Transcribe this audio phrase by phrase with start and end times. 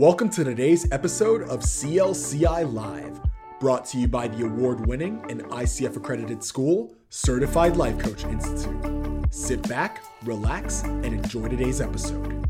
[0.00, 3.20] Welcome to today's episode of CLCI Live,
[3.60, 9.26] brought to you by the award winning and ICF accredited school, Certified Life Coach Institute.
[9.30, 12.46] Sit back, relax, and enjoy today's episode.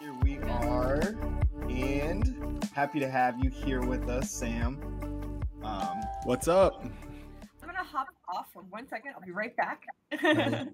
[0.00, 1.14] Here we are,
[1.68, 4.80] and happy to have you here with us, Sam.
[5.62, 6.82] Um, What's up?
[6.82, 9.12] I'm gonna hop off for one second.
[9.14, 9.84] I'll be right back.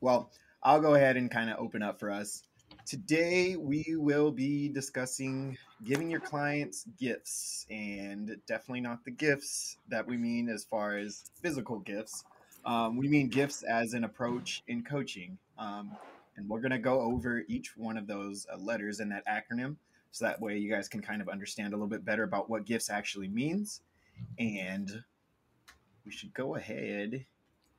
[0.00, 0.32] well,
[0.62, 2.42] I'll go ahead and kind of open up for us.
[2.86, 10.06] Today, we will be discussing giving your clients gifts, and definitely not the gifts that
[10.06, 12.22] we mean as far as physical gifts.
[12.64, 15.36] Um, we mean gifts as an approach in coaching.
[15.58, 15.96] Um,
[16.36, 19.74] and we're going to go over each one of those uh, letters in that acronym
[20.12, 22.66] so that way you guys can kind of understand a little bit better about what
[22.66, 23.80] gifts actually means.
[24.38, 25.02] And
[26.04, 27.26] we should go ahead.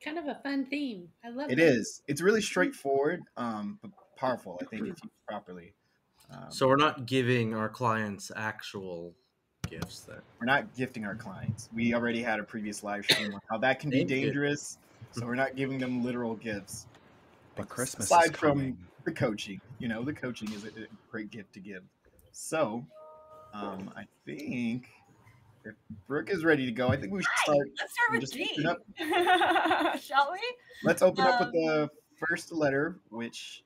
[0.03, 1.07] Kind of a fun theme.
[1.23, 1.59] I love it.
[1.59, 2.01] It is.
[2.07, 5.73] It's really straightforward, um, but powerful, I think, if used properly.
[6.31, 9.13] Um, So we're not giving our clients actual
[9.69, 10.17] gifts then.
[10.39, 11.69] we're not gifting our clients.
[11.73, 14.77] We already had a previous live stream on how that can be dangerous.
[15.11, 16.85] So we're not giving them literal gifts.
[17.55, 21.31] But Christmas Aside is from the coaching, you know, the coaching is a, a great
[21.31, 21.81] gift to give.
[22.33, 22.85] So,
[23.53, 24.89] um, I think
[25.65, 25.73] if
[26.07, 27.67] Brooke is ready to go, I think we should start.
[27.79, 28.65] Let's start with Just G.
[28.65, 28.77] up.
[30.01, 30.39] Shall we?
[30.83, 31.89] Let's open up with Um, the
[32.27, 33.63] first letter, which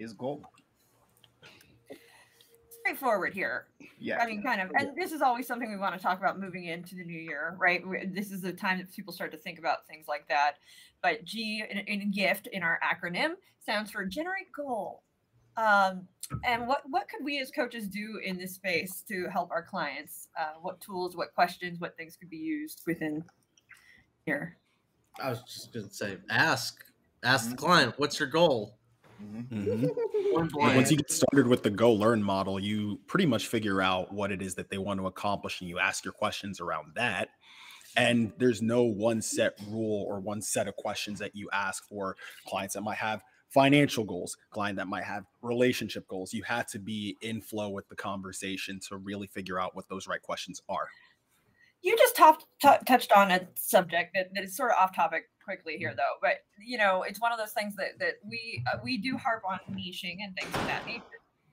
[0.00, 0.44] is gold.
[2.80, 3.66] Straightforward here.
[3.98, 4.18] Yeah.
[4.20, 4.70] I mean, kind of.
[4.74, 7.54] And this is always something we want to talk about moving into the new year,
[7.58, 7.82] right?
[8.12, 10.54] This is the time that people start to think about things like that.
[11.02, 15.02] But G in, in gift in our acronym stands for generate goal.
[15.56, 16.08] Um,
[16.44, 20.28] and what what could we as coaches do in this space to help our clients?
[20.38, 23.22] Uh, what tools, what questions, what things could be used within
[24.24, 24.56] here?
[25.22, 26.82] I was just gonna say, ask,
[27.22, 27.50] ask Mm-hmm.
[27.50, 28.78] the client, what's your goal?
[29.20, 29.48] Mhm.
[29.48, 29.94] Mhm.
[30.32, 33.82] Point And once you get started with the go learn model, you pretty much figure
[33.82, 36.94] out what it is that they want to accomplish and you ask your questions around
[36.94, 37.30] that.
[37.96, 42.16] And there's no one set rule or one set of questions that you ask for
[42.46, 46.32] clients that might have financial goals, client that might have relationship goals.
[46.32, 50.06] You have to be in flow with the conversation to really figure out what those
[50.06, 50.88] right questions are.
[51.82, 55.30] you just top, t- touched on a subject that, that is sort of off topic
[55.50, 56.34] quickly here though but
[56.64, 59.58] you know it's one of those things that that we uh, we do harp on
[59.74, 61.02] niching and things of that nature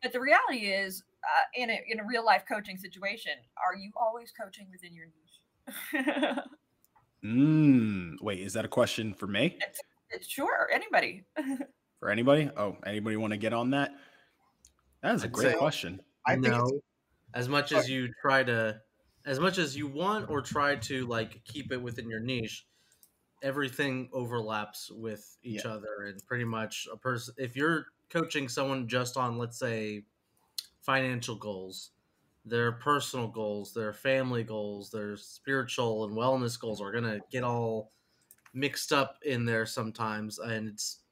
[0.03, 3.91] but the reality is uh, in a in a real life coaching situation are you
[3.95, 6.37] always coaching within your niche
[7.25, 9.57] Mm, wait, is that a question for me?
[10.11, 11.25] it's sure anybody
[11.99, 12.49] For anybody?
[12.55, 13.89] Oh, anybody want to get on that?
[15.01, 15.99] That is a I'd great say- question.
[16.27, 16.69] I know.
[17.33, 18.79] As much as you try to,
[19.25, 22.65] as much as you want or try to like keep it within your niche,
[23.41, 25.65] everything overlaps with each Yeah.
[25.65, 27.35] other, and pretty much a person.
[27.37, 30.05] If you're coaching someone just on, let's say,
[30.81, 31.91] financial goals,
[32.45, 37.93] their personal goals, their family goals, their spiritual and wellness goals are gonna get all
[38.53, 41.03] mixed up in there sometimes, and it's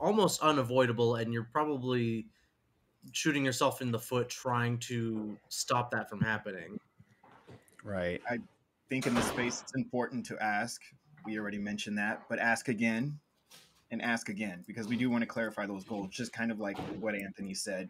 [0.00, 1.16] almost unavoidable.
[1.16, 2.30] And you're probably
[3.12, 6.80] shooting yourself in the foot trying to stop that from happening.
[7.82, 8.22] Right.
[8.28, 8.38] I
[8.88, 10.82] think in this space it's important to ask.
[11.24, 13.18] We already mentioned that, but ask again
[13.90, 16.10] and ask again because we do want to clarify those goals.
[16.10, 17.88] Just kind of like what Anthony said,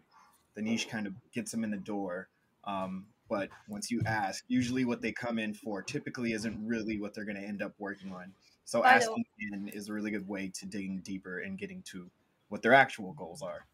[0.55, 2.29] the niche kind of gets them in the door.
[2.63, 7.13] Um, but once you ask, usually what they come in for typically isn't really what
[7.13, 8.31] they're going to end up working on.
[8.65, 12.09] So I asking again is a really good way to digging deeper and getting to
[12.49, 13.65] what their actual goals are.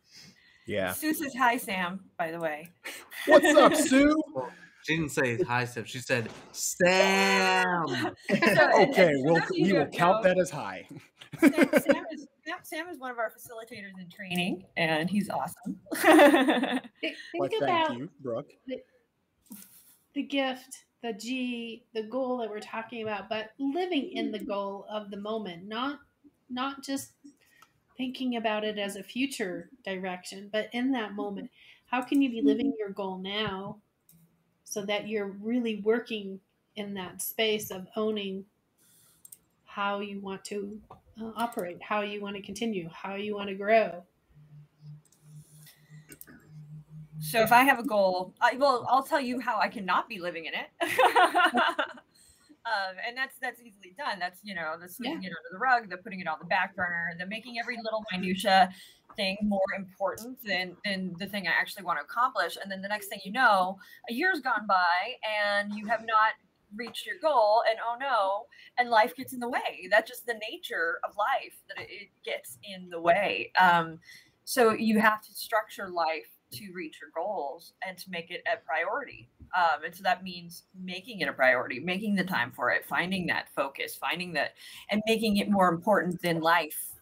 [0.67, 0.93] Yeah.
[0.93, 2.69] sue says hi sam by the way
[3.25, 4.21] What's up, Sue?
[4.83, 5.85] She didn't say high step.
[5.87, 7.85] She said Sam.
[7.87, 10.87] So, and- and okay, for we'll you we will count know, that as high.
[11.39, 15.79] Sam, Sam is Sam, Sam is one of our facilitators in training and he's awesome
[15.95, 18.49] Think, Well, think thank about you, Brooke.
[20.13, 24.85] the gift, the G, the goal that we're talking about, but living in the goal
[24.89, 25.99] of the moment, not
[26.49, 27.13] not just
[27.97, 31.49] thinking about it as a future direction, but in that moment.
[31.85, 33.77] How can you be living your goal now
[34.71, 36.39] so that you're really working
[36.77, 38.45] in that space of owning
[39.65, 40.79] how you want to
[41.21, 44.01] uh, operate, how you want to continue, how you want to grow?
[47.19, 50.21] So if I have a goal, I, well, I'll tell you how I cannot be
[50.21, 50.69] living in it.
[52.65, 54.19] um, and that's that's easily done.
[54.19, 56.75] That's you know the sweeping it under the rug, the putting it on the back
[56.75, 58.69] burner, the making every little minutia
[59.15, 62.57] thing more important than than the thing I actually want to accomplish.
[62.61, 63.77] And then the next thing you know,
[64.09, 65.15] a year's gone by
[65.45, 66.33] and you have not
[66.73, 68.45] reached your goal and oh no
[68.77, 72.09] and life gets in the way that's just the nature of life that it, it
[72.23, 73.99] gets in the way um,
[74.45, 78.57] so you have to structure life to reach your goals and to make it a
[78.65, 79.29] priority.
[79.55, 83.27] Um, and so that means making it a priority, making the time for it, finding
[83.27, 84.53] that focus, finding that,
[84.89, 86.93] and making it more important than life.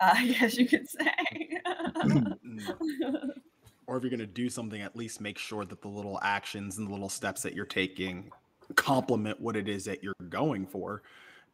[0.00, 1.60] Uh, I guess you could say.
[3.86, 6.78] Or if you're going to do something, at least make sure that the little actions
[6.78, 8.30] and the little steps that you're taking
[8.74, 11.02] complement what it is that you're going for.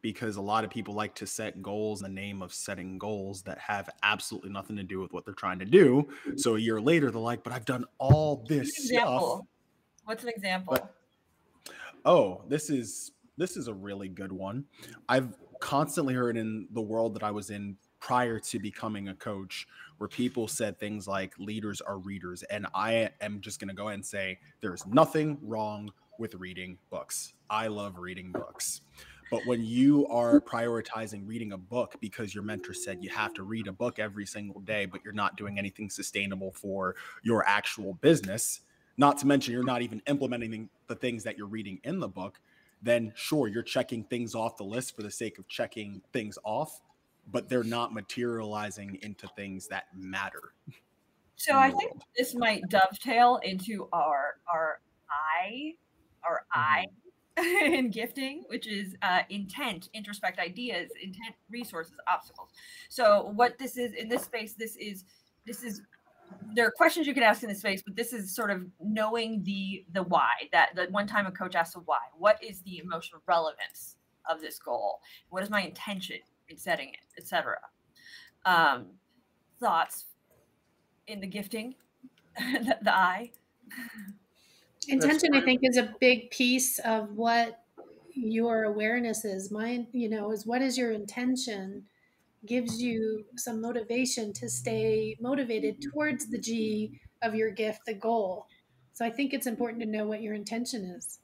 [0.01, 3.43] Because a lot of people like to set goals in the name of setting goals
[3.43, 6.09] that have absolutely nothing to do with what they're trying to do.
[6.35, 9.41] So a year later, they're like, "But I've done all this stuff."
[10.05, 10.73] What's an example?
[10.73, 10.95] But-
[12.05, 14.65] Oh, this is this is a really good one.
[15.07, 19.65] I've constantly heard in the world that I was in prior to becoming a coach
[19.97, 23.87] where people said things like leaders are readers and I am just going to go
[23.87, 25.89] and say there's nothing wrong
[26.19, 27.33] with reading books.
[27.49, 28.81] I love reading books.
[29.31, 33.43] But when you are prioritizing reading a book because your mentor said you have to
[33.43, 37.93] read a book every single day, but you're not doing anything sustainable for your actual
[37.95, 38.59] business,
[38.97, 42.39] not to mention you're not even implementing the things that you're reading in the book,
[42.81, 46.81] then sure, you're checking things off the list for the sake of checking things off,
[47.31, 50.53] but they're not materializing into things that matter.
[51.35, 52.03] So I think world.
[52.17, 54.79] this might dovetail into our our
[55.09, 55.73] I,
[56.23, 56.85] our I
[57.37, 57.73] Mm-hmm.
[57.73, 62.49] in gifting, which is uh, intent, introspect ideas, intent, resources, obstacles.
[62.89, 65.05] So what this is in this space, this is
[65.45, 65.81] this is
[66.53, 69.43] there are questions you can ask in this space, but this is sort of knowing
[69.43, 70.31] the the why.
[70.51, 71.99] That that one time a coach asked a why.
[72.17, 73.95] What is the emotional relevance
[74.29, 74.99] of this goal?
[75.29, 76.17] What is my intention
[76.49, 77.57] in setting it, etc.
[78.45, 78.87] Um,
[79.59, 80.05] thoughts
[81.07, 81.75] in the gifting,
[82.37, 83.31] the, the I.
[84.89, 87.63] Intention, I think, is a big piece of what
[88.13, 89.49] your awareness is.
[89.51, 91.83] Mine, you know, is what is your intention
[92.45, 98.47] gives you some motivation to stay motivated towards the G of your gift, the goal.
[98.93, 101.19] So I think it's important to know what your intention is.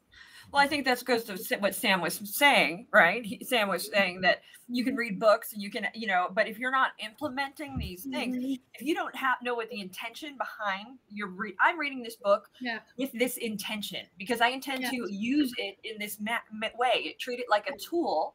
[0.51, 3.23] Well, I think that goes to what Sam was saying, right?
[3.23, 6.47] He, Sam was saying that you can read books and you can, you know, but
[6.47, 8.59] if you're not implementing these things, Mhm.
[8.73, 12.49] if you don't have know what the intention behind your re- I'm reading this book
[12.61, 12.79] Yeah.
[12.97, 14.89] with this intention because I intend Yeah.
[14.89, 16.39] to use it in this ma-
[16.79, 18.33] way, treat it like a tool.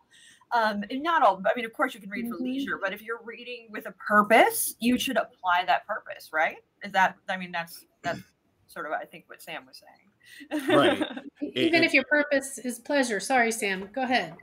[0.55, 2.43] Um, and not all, I mean, of course, you can read for Mhm.
[2.43, 6.59] leisure, but if you're reading with a purpose, you should apply that purpose, right?
[6.85, 8.21] Is that, I mean, that's that's
[8.69, 10.69] sort of, I think, what Sam was saying.
[10.69, 10.99] Right.
[11.55, 13.19] Even it- if your purpose is pleasure.
[13.19, 13.89] Sorry, Sam.
[13.93, 14.37] Go ahead.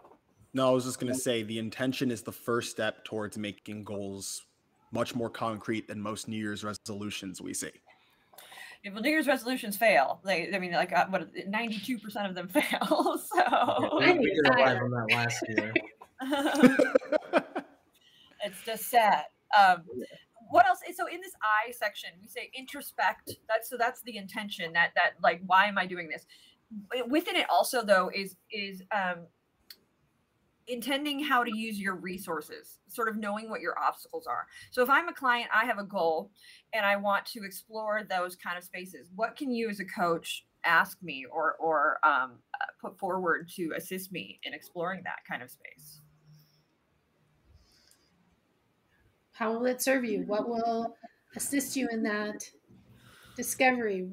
[0.53, 3.85] No, I was just going to say the intention is the first step towards making
[3.85, 4.45] goals
[4.91, 7.71] much more concrete than most New Year's resolutions we see.
[8.83, 12.47] If New Year's resolutions fail, they, I mean, like, uh, what, ninety-two percent of them
[12.49, 13.17] fail.
[13.17, 15.73] So we, we did a live on that last year.
[18.43, 19.23] it's just sad.
[19.57, 19.83] Um,
[20.49, 20.79] what else?
[20.95, 23.37] So in this I section, we say introspect.
[23.47, 24.73] That's so that's the intention.
[24.73, 26.25] That that like, why am I doing this?
[27.07, 29.27] Within it also though is is um,
[30.67, 34.47] intending how to use your resources, sort of knowing what your obstacles are.
[34.71, 36.31] So if I'm a client, I have a goal,
[36.73, 39.09] and I want to explore those kind of spaces.
[39.15, 43.71] What can you as a coach ask me or or um, uh, put forward to
[43.75, 46.00] assist me in exploring that kind of space?
[49.41, 50.21] How will it serve you?
[50.27, 50.95] What will
[51.35, 52.47] assist you in that
[53.35, 54.07] discovery?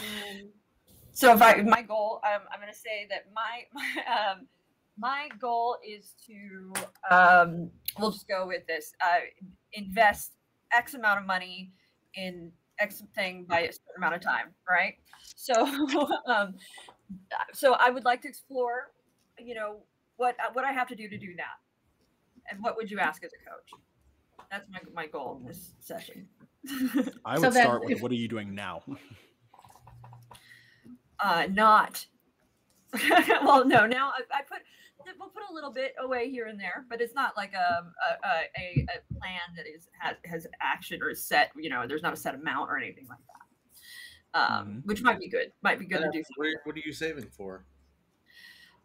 [0.00, 0.50] Um,
[1.12, 4.48] So if I my goal, um, I'm going to say that my my um,
[4.98, 6.72] my goal is to
[7.14, 9.20] um, we'll just go with this uh,
[9.72, 10.32] invest
[10.76, 11.70] X amount of money
[12.16, 14.94] in X thing by a certain amount of time, right?
[15.36, 15.54] So
[16.26, 16.54] um,
[17.52, 18.90] so I would like to explore,
[19.38, 19.76] you know,
[20.16, 23.30] what what I have to do to do that, and what would you ask as
[23.32, 23.80] a coach?
[24.52, 26.28] That's my my goal in this session.
[27.24, 28.82] I So would then start with if- what are you doing now?
[31.20, 32.04] uh not
[33.44, 34.58] well no now I, I put
[35.18, 38.26] we'll put a little bit away here and there but it's not like a a,
[38.26, 42.02] a, a a plan that is has, has action or is set you know there's
[42.02, 43.18] not a set amount or anything like
[44.34, 44.86] that um Mhm.
[44.86, 47.28] which might be good might be good to do Yeah, what, what are you saving
[47.30, 47.64] for?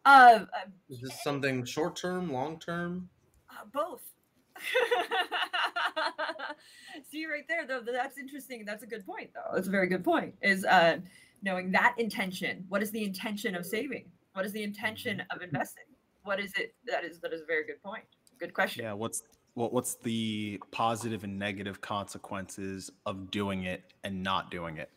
[0.04, 3.10] uh, uh, Is this something short term, long term?
[3.50, 4.02] uh both
[7.10, 10.04] see right there though that's interesting that's a good point though that's a very good
[10.04, 10.98] point is uh
[11.42, 14.04] knowing that intention what is the intention of saving?
[14.34, 15.84] What is the intention of investing?
[16.22, 18.04] What is it that is that is a very good point
[18.38, 18.84] good question.
[18.84, 19.22] Yeah, what's
[19.54, 24.90] what what's the positive and negative consequences of doing it and not doing it?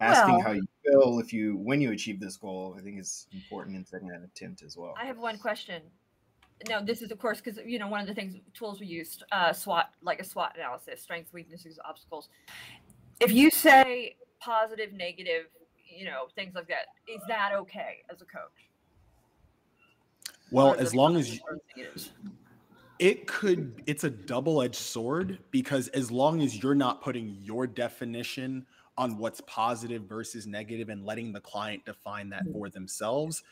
[0.00, 3.26] Asking Well- how you feel if you when you achieve this goal, I think is
[3.32, 4.94] important in setting that intent as well.
[4.96, 5.82] i have one question
[6.68, 9.22] now this is of course because you know one of the things tools we used
[9.32, 12.28] uh, SWOT like a SWOT analysis, strengths, weaknesses, obstacles.
[13.20, 15.46] If you say positive, negative,
[15.88, 18.70] you know things like that, is that okay as a coach?
[20.50, 21.40] Well, as long as you,
[21.76, 22.10] negatives?
[22.98, 28.66] it could it's a double-edged sword because as long as you're not putting your definition
[28.96, 33.44] on what's positive versus negative and letting the client define that for themselves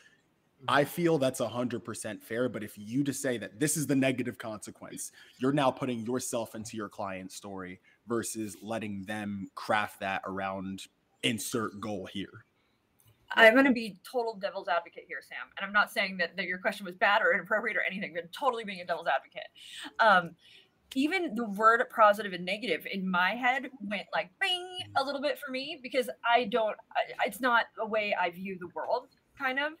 [0.67, 4.37] i feel that's 100% fair but if you just say that this is the negative
[4.37, 10.83] consequence you're now putting yourself into your client's story versus letting them craft that around
[11.23, 12.45] insert goal here
[13.31, 15.37] I'm going to be total devil's advocate here, Sam.
[15.57, 18.31] And I'm not saying that, that your question was bad or inappropriate or anything, but
[18.31, 19.47] totally being a devil's advocate.
[19.99, 20.35] Um,
[20.95, 25.37] even the word positive and negative in my head went like bing a little bit
[25.37, 29.59] for me because I don't, I, it's not a way I view the world kind
[29.59, 29.73] of.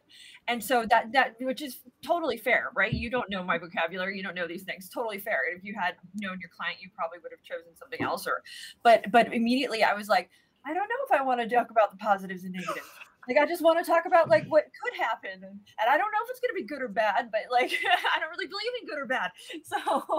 [0.47, 2.93] And so that that which is totally fair right?
[2.93, 4.17] You don't know my vocabulary.
[4.17, 4.89] You don't know these things.
[4.89, 5.39] Totally fair.
[5.55, 8.43] If you had known your client you probably would have chosen something else or
[8.83, 10.29] but but immediately i was like
[10.65, 12.87] i don't know if i want to talk about the positives and negatives.
[13.27, 16.23] Like I just want to talk about like what could happen, and, I don't know
[16.23, 17.71] if it's going to be good or bad, but like
[18.15, 19.31] I don't really believe in good or bad.
[19.65, 20.15] So,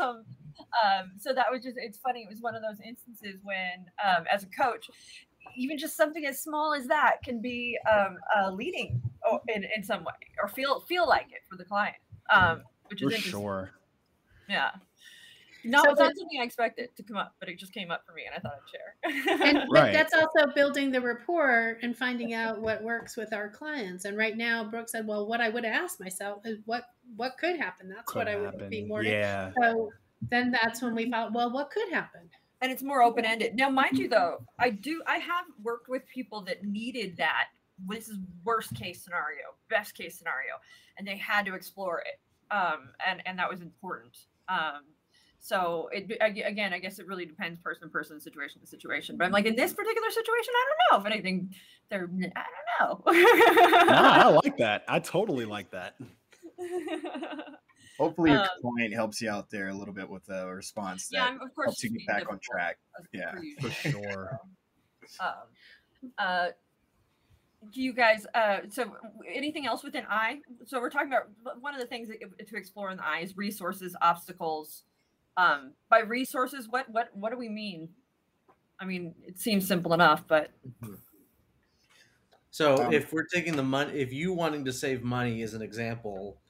[0.00, 0.24] um,
[0.84, 2.22] um, so that was just it's funny.
[2.22, 4.88] It was one of those instances when, um, as a coach,
[5.56, 9.00] even just something as small as that can be um, uh, leading
[9.48, 11.96] in in some way or feel feel like it for the client,
[12.30, 13.30] um, which is for interesting.
[13.40, 13.70] sure
[14.48, 14.70] Yeah.
[15.66, 17.90] Not, So it's not the- something I expected to come up, but it just came
[17.90, 19.48] up for me, and I thought I'd share.
[19.48, 19.94] and Right.
[19.94, 24.04] that's also building the rapport and finding out what works with our clients.
[24.04, 26.84] And right now, Brooke said, "Well, what I would ask myself is what
[27.16, 27.88] what could happen.
[27.88, 29.90] That's could what I would happen be more." yeah So
[30.28, 32.28] then that's when we thought, "Well, what could happen?"
[32.60, 33.54] And it's more open ended.
[33.54, 37.48] Now, mind you, though, I do I have worked with people that needed that.
[37.88, 40.54] This is worst case scenario, best case scenario,
[40.96, 42.20] and they had to explore it,
[42.54, 44.16] um, and and that was important.
[44.48, 44.82] Um,
[45.40, 49.16] so it again, I guess it really depends person to person, situation to situation.
[49.16, 51.54] But I'm like in this particular situation, I don't know if anything.
[51.90, 52.44] They're I
[52.78, 53.12] don't know.
[53.12, 55.96] nah, i like that i totally like that
[57.98, 61.20] Hopefully, your Um, client helps you out there a little bit with a response yeah,
[61.20, 62.78] that I'm, of course helps you just get back on track.
[63.12, 64.40] Yeah, per for sure.
[65.20, 66.48] Um, uh,
[67.70, 68.96] do you guys uh, so
[69.32, 71.28] anything else within i so we're talking about
[71.60, 74.84] one of the things that, to explore in the eye is resources obstacles.
[75.36, 77.90] Um, by resources what what what do we mean?
[78.80, 80.50] I mean it seems simple enough but
[82.50, 85.62] So Um, if we're taking the money, if you wanting to save money as an
[85.62, 86.40] example,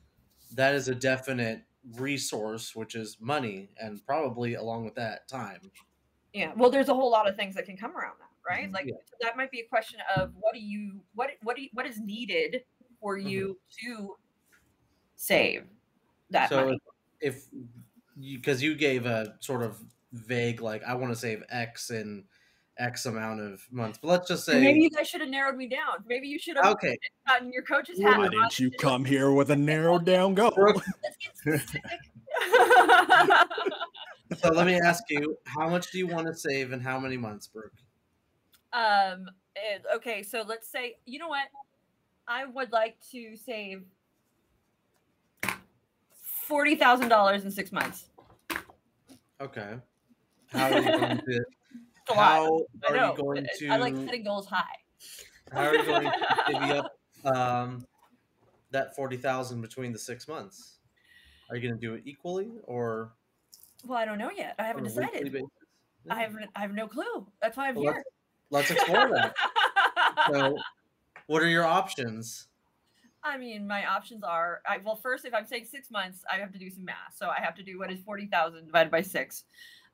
[0.52, 1.64] that is a definite
[1.96, 5.70] resource, which is money, and probably along with that, time.
[6.32, 8.72] yeah well there's a whole lot of things that can come around that right Mhm.
[8.74, 8.94] like Yeah.
[9.20, 12.00] that might be a question of what do you what what do you, what is
[12.00, 12.64] needed
[13.00, 14.16] for you to
[15.16, 15.66] save
[16.30, 16.78] that so money
[17.20, 17.44] if, if
[18.16, 19.80] you because you gave a sort of
[20.12, 22.24] vague like I want to save X in
[22.78, 25.68] X amount of months, but let's just say maybe you guys should have narrowed me
[25.68, 26.96] down maybe you should have okay.
[27.28, 31.16] gotten your coach's hat why didn't you come here with a narrowed down goal Let's
[31.20, 31.82] get specific.
[34.38, 37.16] So let me ask you, how much do you want to save and how many
[37.16, 37.72] months, Brooke?
[38.72, 39.26] um.
[39.94, 41.46] okay, so let's say you know what,
[42.26, 43.84] I would like to save
[46.46, 48.08] forty thousand dollars in six months.
[49.40, 49.74] Okay.
[50.48, 51.44] How are you going to?
[52.08, 53.68] How I are you going to?
[53.68, 54.64] I like setting goals high.
[55.52, 56.12] How are you going to
[56.48, 57.86] divvy up um,
[58.70, 60.78] that forty thousand between the six months?
[61.50, 63.12] Are you going to do it equally or
[63.86, 64.54] Well, I don't know yet.
[64.58, 65.32] I haven't on a weekly decided.
[65.32, 65.48] basis?
[66.10, 66.50] I haven't.
[66.56, 67.26] I have no clue.
[67.40, 68.04] That's why I'm Well, here.
[68.50, 69.34] Let's explore that.
[70.32, 70.56] So,
[71.26, 72.46] what are your options?
[73.22, 76.52] I mean, my options are I well, first, if I'm saying six months, I have
[76.52, 77.14] to do some math.
[77.16, 79.44] So I have to do what is forty thousand divided by six,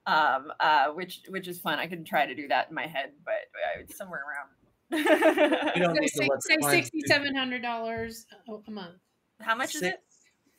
[0.06, 1.78] um, uh, which which is fun.
[1.78, 4.48] I can try to do that in my head, but uh, it's somewhere around.
[4.92, 8.26] you don't say, say sixty seven hundred dollars
[8.66, 8.96] a month.
[9.40, 9.96] How much six, is it?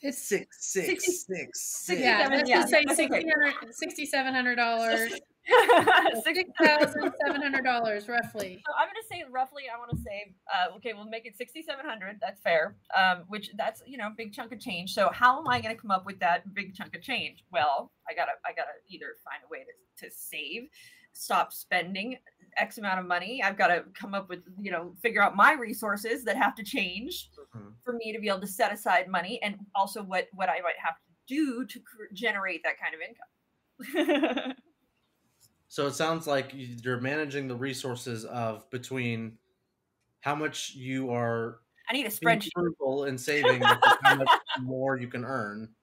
[0.01, 2.01] It's six, six, six, six, six.
[2.01, 2.61] Yeah, let's yeah.
[2.61, 2.85] just say
[3.71, 5.19] sixty seven hundred dollars.
[6.23, 8.61] Six thousand seven hundred dollars roughly.
[8.65, 9.63] So I'm gonna say roughly.
[9.73, 12.17] I want to say Uh, okay, we'll make it 6,700.
[12.21, 12.75] That's fair.
[12.97, 14.93] Um, which that's you know big chunk of change.
[14.93, 17.43] So how am I gonna come up with that big chunk of change?
[17.51, 20.63] Well, I gotta I gotta either find a way to, to save,
[21.13, 22.17] stop spending
[22.57, 23.41] X amount of money.
[23.43, 26.63] I've got to come up with you know figure out my resources that have to
[26.63, 27.73] change Mhm.
[27.83, 30.77] for me to be able to set aside money, and also what what I might
[30.77, 34.55] have to do to cr- generate that kind of income.
[35.71, 39.37] So it sounds like you- you're managing the resources of between
[40.19, 42.49] how much you are I need a spreadsheet.
[42.53, 44.27] frugal in saving versus how much
[44.59, 45.73] more you can earn.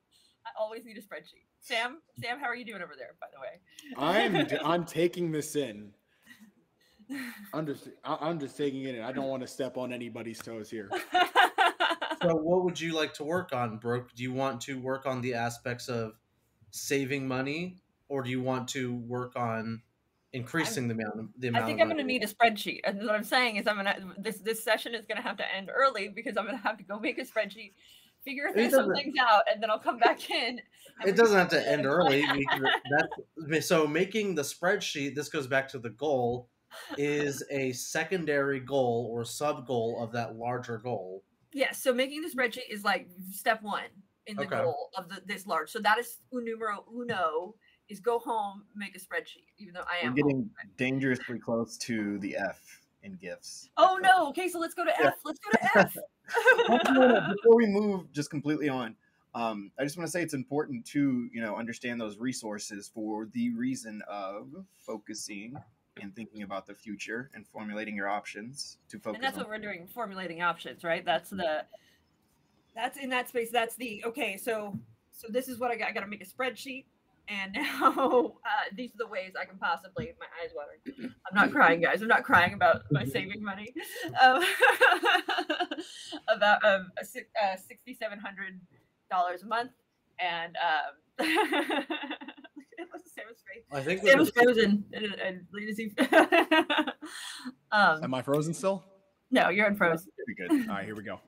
[0.44, 1.46] I always need a spreadsheet.
[1.60, 3.14] Sam, Sam, how are you doing over there?
[3.18, 3.60] By the way,
[3.96, 5.94] I'm I'm taking this in.
[7.54, 9.02] I'm just I- I'm just taking it in.
[9.02, 10.90] I don't want to step on anybody's toes here.
[12.20, 14.14] So, what would you like to work on, Brooke?
[14.14, 16.12] Do you want to work on the aspects of
[16.72, 19.82] saving money, or do you want to work on
[20.32, 21.66] increasing the amount of the I amount?
[21.66, 22.80] think of I'm going to need a spreadsheet.
[22.84, 25.36] And what I'm saying is, I'm going to this this session is going to have
[25.38, 27.72] to end early because I'm going to have to go make a spreadsheet,
[28.24, 30.60] figure some things out, and then I'll come back in.
[31.06, 32.24] It doesn't have to end early.
[33.60, 35.14] So making the spreadsheet.
[35.14, 36.48] This goes back to the goal.
[36.98, 41.24] Is a secondary goal or sub goal of that larger goal.
[41.52, 41.82] Yes.
[41.82, 43.84] So making the spreadsheet is like step one
[44.26, 44.56] in the Okay.
[44.58, 45.70] goal of the, this large.
[45.70, 47.54] So that is numero uno
[47.88, 49.44] is go home, make a spreadsheet.
[49.58, 50.14] Even though I We're am.
[50.14, 50.50] getting home.
[50.76, 53.70] dangerously close to the F in gifts.
[53.76, 54.28] Oh no.
[54.30, 54.48] Okay.
[54.48, 55.00] So let's go to.
[55.00, 55.14] F.
[55.24, 55.96] Let's go to F.
[56.66, 58.94] Before we move just completely on,
[59.34, 63.26] um, I just want to say it's important to you know understand those resources for
[63.32, 65.56] the reason of focusing
[66.00, 69.16] and thinking about the future and formulating your options to focus.
[69.16, 69.44] and that's on.
[69.44, 71.64] what we're doing formulating options right that's the
[72.74, 74.78] that's in that space that's the okay so
[75.10, 76.84] so this is what i got i got to make a spreadsheet
[77.28, 80.80] and now uh, these are the ways i can possibly my eyes watering
[81.28, 83.68] i'm not crying guys i'm not crying about my saving money
[84.22, 84.42] um,
[86.28, 89.70] about um, a si- uh, $6700 a month
[90.20, 90.94] and um
[92.90, 93.64] what's Sam's face?
[93.72, 95.94] I think with Sam's the- frozen and, and Lindsay-
[97.72, 98.84] um, Am I frozen still?
[99.30, 100.10] no, you're unfrozen.
[100.24, 100.68] Pretty good.
[100.70, 101.20] All right, here we go.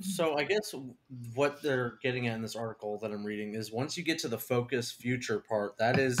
[0.00, 0.74] So I guess
[1.34, 4.28] what they're getting at in this article that I'm reading is once you get to
[4.28, 6.18] the focus future part, that is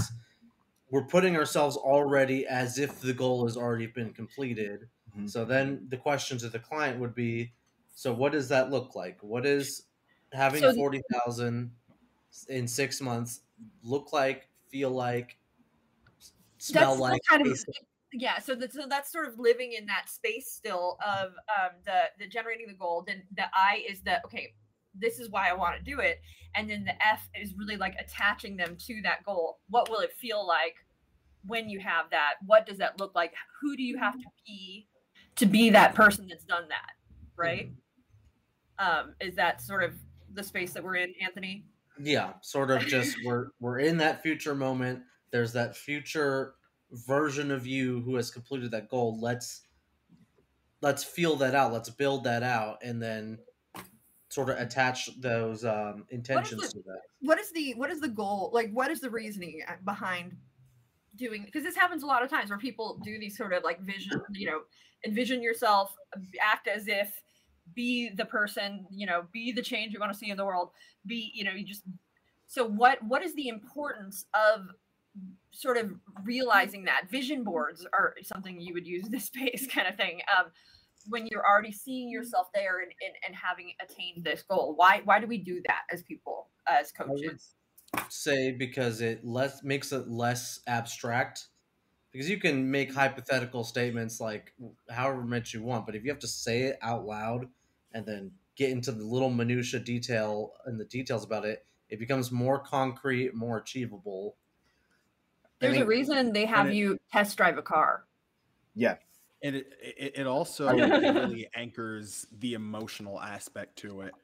[0.90, 4.88] we're putting ourselves already as if the goal has already been completed.
[5.16, 5.28] Mhm.
[5.30, 7.54] So then the question to the client would be,
[7.94, 9.22] so what does that look like?
[9.22, 9.84] What is
[10.32, 11.72] having So- forty thousand
[12.48, 13.42] in six months
[13.82, 15.38] look like, feel like,
[16.58, 17.20] smell That's like?
[17.28, 17.68] kind of taste
[18.12, 18.38] yeah.
[18.38, 22.26] So that's so that's sort of living in that space still of um, the the
[22.26, 23.04] generating the goal.
[23.06, 24.54] Then the I is the okay.
[24.94, 26.20] This is why I want to do it,
[26.54, 29.58] and then the F is really like attaching them to that goal.
[29.68, 30.74] What will it feel like
[31.46, 32.34] when you have that?
[32.44, 33.32] What does that look like?
[33.62, 34.88] Who do you have to be
[35.36, 36.90] to be that person that's done that?
[37.36, 37.72] Right?
[38.78, 39.94] Um, is that sort of
[40.34, 41.64] the space that we're in, Anthony?
[42.00, 46.54] yeah sort of just we're we're in that future moment there's that future
[46.92, 49.62] version of you who has completed that goal let's
[50.82, 53.38] let's feel that out let's build that out and then
[54.28, 57.00] sort of attach those um, intentions the- to that.
[57.20, 60.36] what is the what is the goal like what is the reasoning uh, behind
[61.16, 63.80] doing because this happens a lot of times where people do these sort of like
[63.82, 64.60] vision you know
[65.06, 65.94] envision yourself
[66.40, 67.22] act as if
[67.74, 70.70] be the person you know be the change you want to see in the world
[71.06, 71.82] be you know you just
[72.46, 74.66] so what what is the importance of
[75.50, 75.92] sort of
[76.24, 80.20] realizing that vision boards are something you would use in this space kind of thing
[80.38, 80.46] um
[81.08, 85.18] when you're already seeing yourself there and, and, and having attained this goal why why
[85.18, 87.54] do we do that as people as coaches?
[88.08, 91.48] say because it less makes it less abstract
[92.10, 94.54] because you can make hypothetical statements like
[94.90, 97.46] however much you want but if you have to say it out loud
[97.92, 102.30] and then get into the little minutia detail and the details about it it becomes
[102.32, 104.36] more concrete more achievable
[105.62, 108.04] there's a reason they have it- you test drive a car
[108.74, 108.96] Yeah,
[109.42, 114.14] And it, it, it also really anchors the emotional aspect to it.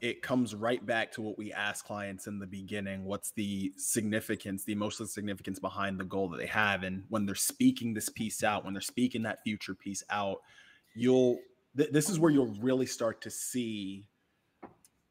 [0.00, 3.04] It comes right back to what we ask clients in the beginning.
[3.04, 6.82] What's the significance, the emotional significance behind the goal that they have?
[6.82, 10.38] And when they're speaking this piece out, when they're speaking that future piece out,
[10.94, 11.38] you'll,
[11.76, 14.06] th- this is where you'll really start to see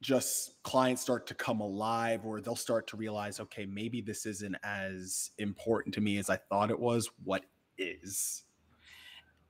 [0.05, 4.55] just clients start to come alive or they'll start to realize, okay, maybe this isn't
[4.63, 7.09] as important to me as I thought it was.
[7.23, 7.43] What
[7.77, 8.43] is?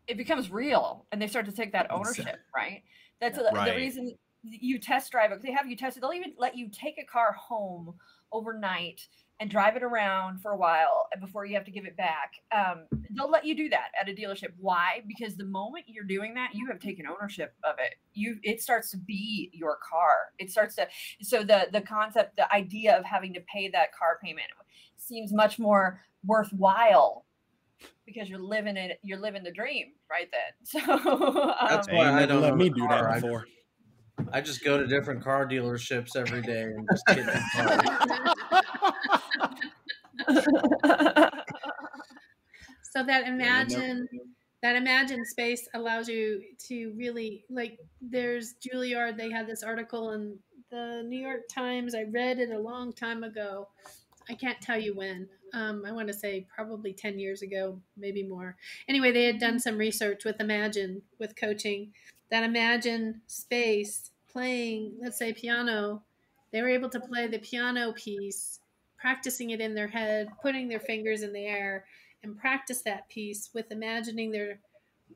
[0.08, 2.84] it becomes real and they start to take that ownership right
[3.20, 3.50] that's Yeah.
[3.52, 6.56] the, the reason you test drive it they have you test it they'll even let
[6.56, 7.96] you take a car home
[8.32, 9.02] overnight
[9.40, 12.86] and drive it around for a while before you have to give it back um,
[13.12, 14.50] they'll let you do that at a dealership.
[14.58, 15.02] Why?
[15.08, 17.96] Because the moment you're doing that you have taken ownership of it.
[18.14, 20.34] You it starts to be your car.
[20.40, 20.88] It starts to
[21.22, 24.48] so the the concept the idea of having to pay that car payment
[24.98, 27.26] seems much more worthwhile
[28.06, 30.52] because you're living it you're living the dream right then.
[30.66, 32.90] So um, That's why ain't I don't let me do car.
[32.90, 33.46] that I- before.
[34.32, 37.42] I just go to different car dealerships every day and just get.
[42.96, 44.08] So that imagine
[44.64, 50.40] that imagine space allows you to really like there's Juilliard, they had this article in
[50.72, 51.94] the New York Times.
[51.94, 53.68] I read it a long time ago.
[54.30, 55.28] I can't tell you when.
[55.54, 58.56] Um, I want to say probably 10 years ago, maybe more.
[58.88, 61.92] Anyway, they had done some research with Imagine, with coaching,
[62.32, 66.04] that Imagine space playing, let's say, piano.
[66.52, 68.60] They were able to play the piano piece,
[68.98, 71.86] practicing it in their head, putting their fingers in the air,
[72.24, 74.60] and practice that piece with imagining they're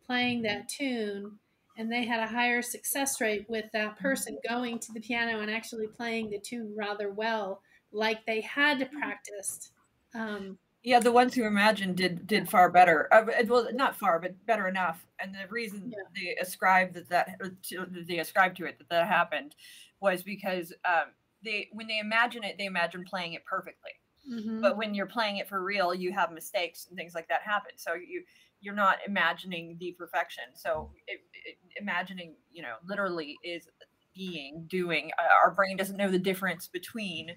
[0.06, 1.40] playing that tune
[1.78, 5.50] and they had a higher success rate with that person going to the piano and
[5.50, 9.72] actually playing the tune rather well like they had practiced
[10.14, 13.08] um, yeah the ones who imagined did did far better.
[13.12, 15.06] Uh, well not far but better enough.
[15.20, 16.04] And the reason yeah.
[16.16, 17.30] they ascribed that that
[17.70, 19.56] to, they ascribed to it that that happened
[20.02, 21.12] was because um,
[21.44, 23.92] they when they imagine it they imagine playing it perfectly.
[24.30, 24.62] Mm-hmm.
[24.62, 27.72] but when you're playing it for real you have mistakes and things like that happen.
[27.78, 28.24] So you
[28.62, 30.44] you're not imagining the perfection.
[30.56, 33.68] So it, it, imagining you know literally is
[34.16, 37.30] being doing uh, our brain doesn't know the difference between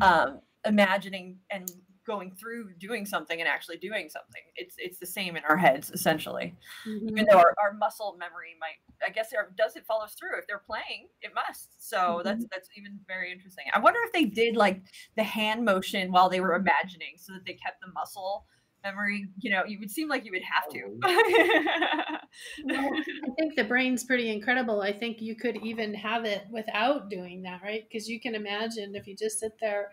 [0.00, 1.70] um, imagining and
[2.06, 4.42] going through doing something and actually doing something.
[4.56, 6.54] It's it's the same in our heads essentially.
[6.86, 7.08] Mm-hmm.
[7.08, 10.38] Even though our, our muscle memory might I guess there does it follows through.
[10.38, 11.88] If they're playing, it must.
[11.88, 12.28] So mm-hmm.
[12.28, 13.64] that's that's even very interesting.
[13.72, 14.82] I wonder if they did like
[15.16, 18.46] the hand motion while they were imagining so that they kept the muscle
[18.84, 20.82] memory you know you would seem like you would have to
[22.64, 27.08] well, i think the brain's pretty incredible i think you could even have it without
[27.08, 29.88] doing that right because you can imagine if you just sit there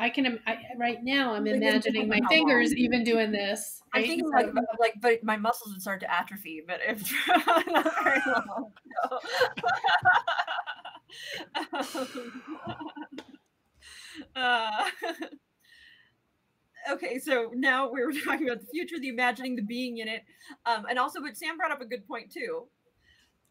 [0.00, 1.34] I can I, right now.
[1.34, 3.82] I'm imagining my fingers even doing this.
[3.92, 4.04] Right?
[4.04, 4.46] I think so, like
[4.78, 6.62] like, but my muscles would start to atrophy.
[6.66, 7.12] But if
[7.66, 8.72] not very long.
[14.36, 14.84] uh,
[16.92, 20.22] okay, so now we were talking about the future, the imagining, the being in it,
[20.64, 22.68] um, and also, but Sam brought up a good point too.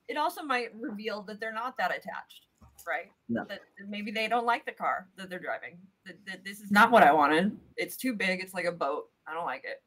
[0.07, 2.46] It also might reveal that they're not that attached
[2.88, 3.12] right?
[3.30, 3.45] No.
[3.47, 5.78] That maybe they don't like the car that they're driving.
[6.06, 7.58] That, that this is not what I wanted.
[7.76, 8.41] It's too big.
[8.41, 9.06] It's like a boat.
[9.28, 9.82] I don't like it.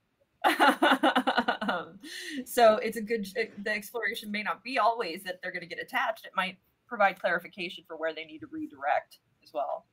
[1.69, 1.99] um,
[2.45, 3.27] so it's a good.
[3.63, 6.27] The exploration may not be always that they're going to get attached.
[6.27, 9.87] It might provide clarification for where they need to redirect as well.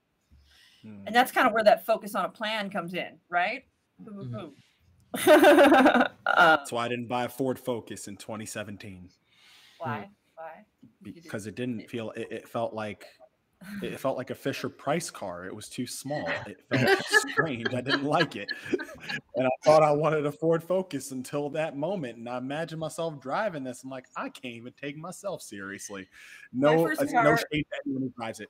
[0.84, 1.08] Hmm.
[1.08, 3.63] And that's kind of where that focus on a plan comes in, right?
[4.04, 4.48] Mm-hmm.
[6.26, 9.10] that's why I didn't buy a Ford Focus in 2017.
[9.80, 10.10] Why?
[10.38, 10.65] Why?
[11.02, 13.06] because it didn't feel it, it felt like
[13.82, 15.45] it felt like a Fisher Price car.
[15.45, 16.30] It was too small.
[16.45, 17.73] It felt strange.
[17.73, 18.50] I didn't like it.
[19.36, 22.19] And I thought I wanted a Ford Focus until that moment.
[22.19, 23.84] And I imagine myself driving this.
[23.84, 26.08] I'm like, I can't even take myself seriously.
[26.54, 28.50] No, uh, car, no shade to anyone who drives it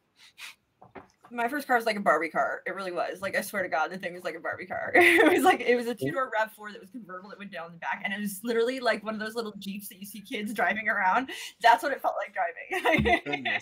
[1.32, 2.62] my first car was like a Barbie car.
[2.66, 3.22] It really was.
[3.22, 4.92] Like I swear to God, the thing was like a Barbie car.
[4.96, 7.32] it was like it was a two door Rav Four that was convertible.
[7.32, 9.90] It went down the back, and it was literally like one of those little jeeps
[9.90, 11.30] that you see kids driving around.
[11.62, 13.62] That's what it felt like driving.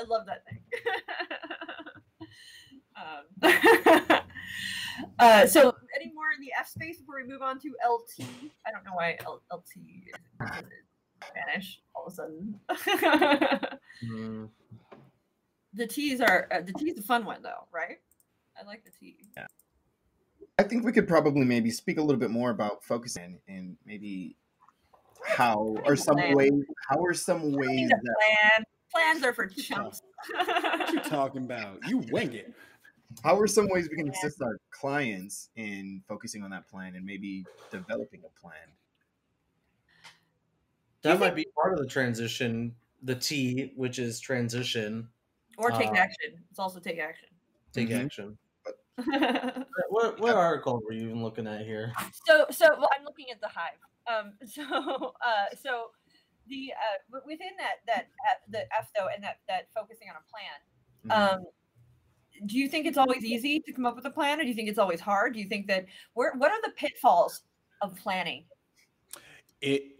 [0.00, 0.60] I love that thing.
[4.20, 4.22] um,
[5.18, 8.26] uh, so, any more in the F space before we move on to LT?
[8.66, 9.64] I don't know why L- LT
[10.06, 10.14] is
[11.28, 12.60] Spanish all of a sudden.
[14.04, 14.48] mm
[15.74, 17.98] the teas are uh, the tea's a fun one though, right?
[18.60, 19.16] I like the tea.
[19.36, 19.46] Yeah.
[20.58, 24.36] I think we could probably maybe speak a little bit more about focusing and maybe
[25.24, 26.34] how are some plan.
[26.34, 26.52] ways
[26.88, 28.64] how are some ways that plan.
[28.90, 30.02] plans are for chumps.
[30.34, 31.78] what you talking about?
[31.88, 32.52] You wing it.
[33.22, 37.04] How are some ways we can assist our clients in focusing on that plan and
[37.04, 38.54] maybe developing a plan?
[41.02, 42.74] That might be part of the transition.
[43.02, 45.08] The T, which is transition,
[45.58, 46.38] or take uh, action.
[46.50, 47.28] It's also take action.
[47.72, 48.04] Take mm-hmm.
[48.04, 48.38] action.
[49.88, 51.92] what what article were you even looking at here?
[52.26, 53.78] So so well, I'm looking at the hive.
[54.06, 55.90] Um, so uh, so
[56.48, 60.30] the uh, within that that uh, the F though and that that focusing on a
[60.30, 61.16] plan.
[61.30, 61.36] Mm-hmm.
[61.36, 61.44] Um,
[62.46, 64.54] do you think it's always easy to come up with a plan, or do you
[64.54, 65.34] think it's always hard?
[65.34, 67.42] Do you think that where what are the pitfalls
[67.80, 68.44] of planning?
[69.60, 69.96] It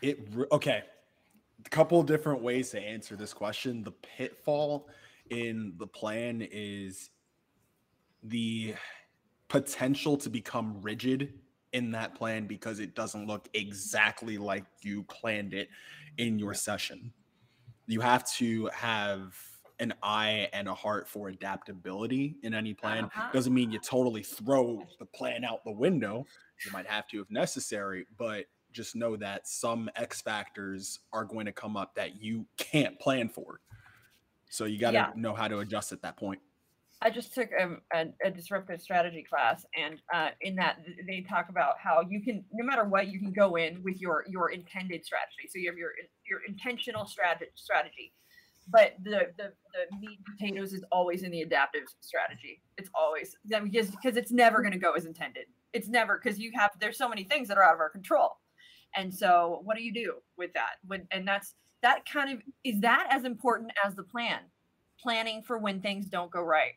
[0.00, 0.84] it okay
[1.64, 3.82] a couple of different ways to answer this question.
[3.82, 4.88] The pitfall
[5.30, 7.10] in the plan is
[8.22, 8.74] the
[9.48, 11.34] potential to become rigid
[11.72, 15.68] in that plan because it doesn't look exactly like you planned it
[16.18, 17.12] in your session.
[17.86, 19.34] You have to have
[19.78, 23.04] an eye and a heart for adaptability in any plan.
[23.04, 23.30] Uh-huh.
[23.32, 26.24] Doesn't mean you totally throw the plan out the window.
[26.64, 31.46] You might have to if necessary, but just know that some X factors are going
[31.46, 33.60] to come up that you can't plan for.
[34.50, 35.10] So you got to yeah.
[35.14, 36.40] know how to adjust at that point.
[37.04, 41.48] I just took a, a, a disruptive strategy class, and uh, in that they talk
[41.48, 45.04] about how you can, no matter what, you can go in with your your intended
[45.04, 45.48] strategy.
[45.48, 45.90] So you have your
[46.28, 48.12] your intentional strategy strategy,
[48.68, 52.62] but the, the the meat and potatoes is always in the adaptive strategy.
[52.78, 55.46] It's always because because it's never going to go as intended.
[55.72, 58.36] It's never because you have there's so many things that are out of our control,
[58.96, 60.76] and so what do you do with that?
[60.86, 64.40] When and that's that kind of is that as important as the plan,
[65.00, 66.74] planning for when things don't go right.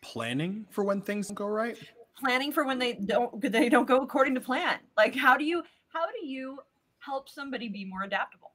[0.00, 1.78] Planning for when things don't go right.
[2.18, 4.78] Planning for when they don't they don't go according to plan.
[4.96, 6.58] Like how do you how do you
[6.98, 8.52] help somebody be more adaptable?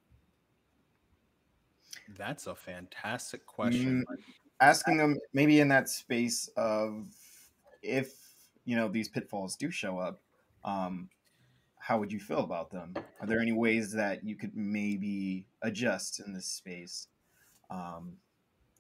[2.18, 4.06] That's a fantastic question.
[4.10, 4.16] Mm,
[4.62, 7.08] asking them maybe in that space of
[7.82, 8.14] if
[8.66, 10.22] you know these pitfalls do show up,
[10.64, 11.10] um,
[11.88, 12.94] how would you feel about them?
[13.22, 17.08] Are there any ways that you could maybe adjust in this space?
[17.70, 18.18] Um,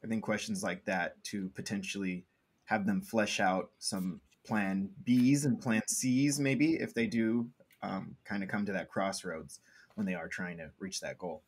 [0.04, 2.26] I think questions like that to potentially
[2.66, 7.50] have them flesh out some plan Bs and plan Cs, maybe if they do
[7.82, 9.62] um, kind of come to that crossroads
[9.96, 11.44] when they are trying to reach that goal.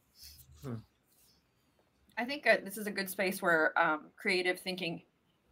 [0.64, 0.76] Hmm.
[2.18, 5.02] I think uh, this is a good space where um, creative thinking,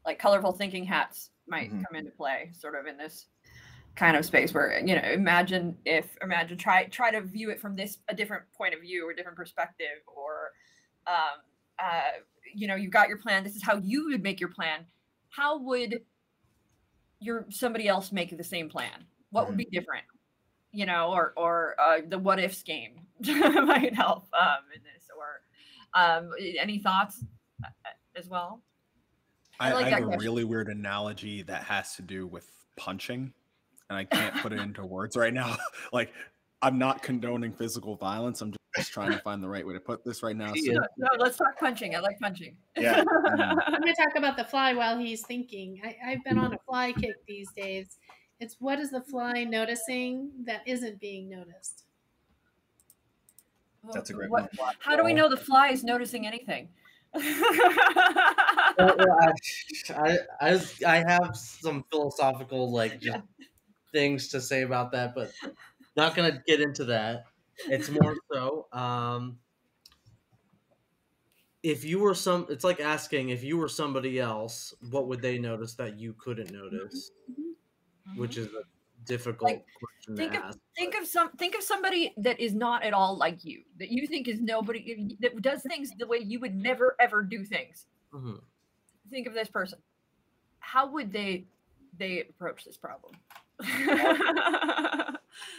[0.05, 1.83] like colorful thinking hats, might Mhm.
[1.85, 2.51] come into play.
[2.57, 3.27] Sort of in this
[3.97, 7.75] kind of space where you know, imagine if imagine try try to view it from
[7.75, 10.51] this a different point of view or different perspective, or
[11.07, 11.41] um,
[11.79, 12.21] uh,
[12.53, 13.43] you know, you've got your plan.
[13.43, 14.85] This is how you would make your plan.
[15.29, 16.01] How would
[17.19, 19.05] your somebody else make the same plan?
[19.31, 20.05] What would be different?
[20.71, 25.05] You know, or or uh, the what ifs game might help um, in this.
[25.17, 27.23] Or um, any thoughts
[27.63, 27.69] uh,
[28.15, 28.61] as well?
[29.59, 30.21] I I, like I have a question.
[30.21, 33.33] really weird analogy that has to do with punching,
[33.89, 35.55] and I can't put it into words right now.
[35.93, 36.11] like,
[36.61, 38.41] I'm not condoning physical violence.
[38.41, 40.47] I'm just trying to find the right way to put this right now.
[40.47, 40.79] So, Yeah.
[40.97, 41.95] No, let's talk punching.
[41.95, 42.55] I like punching.
[42.75, 43.03] Yeah.
[43.25, 45.81] I'm going to talk about the fly while he's thinking.
[45.83, 47.97] I, I've been on a fly kick these days.
[48.39, 51.83] It's what is the fly noticing that isn't being noticed?
[53.93, 54.73] That's a great What- one.
[54.79, 56.69] How do we know the fly is noticing anything?
[57.13, 57.23] Well,
[58.77, 59.31] well, I,
[59.95, 63.23] I, I, I have some philosophical like just
[63.91, 65.31] things to say about that, but
[65.95, 67.25] not gonna get into that.
[67.67, 69.39] It's more so, um,
[71.63, 75.37] if you were some, it's like asking if you were somebody else, what would they
[75.37, 77.11] notice that you couldn't notice,
[78.15, 78.61] which is a
[79.05, 80.59] difficult Like, question think of- ask.
[80.75, 84.07] think of some think of somebody that is not at all like you that you
[84.07, 88.41] think is nobody that does things the way you would never ever do things Mhm.
[89.09, 89.79] think of this person
[90.59, 91.45] how would they
[91.97, 93.13] they approach this problem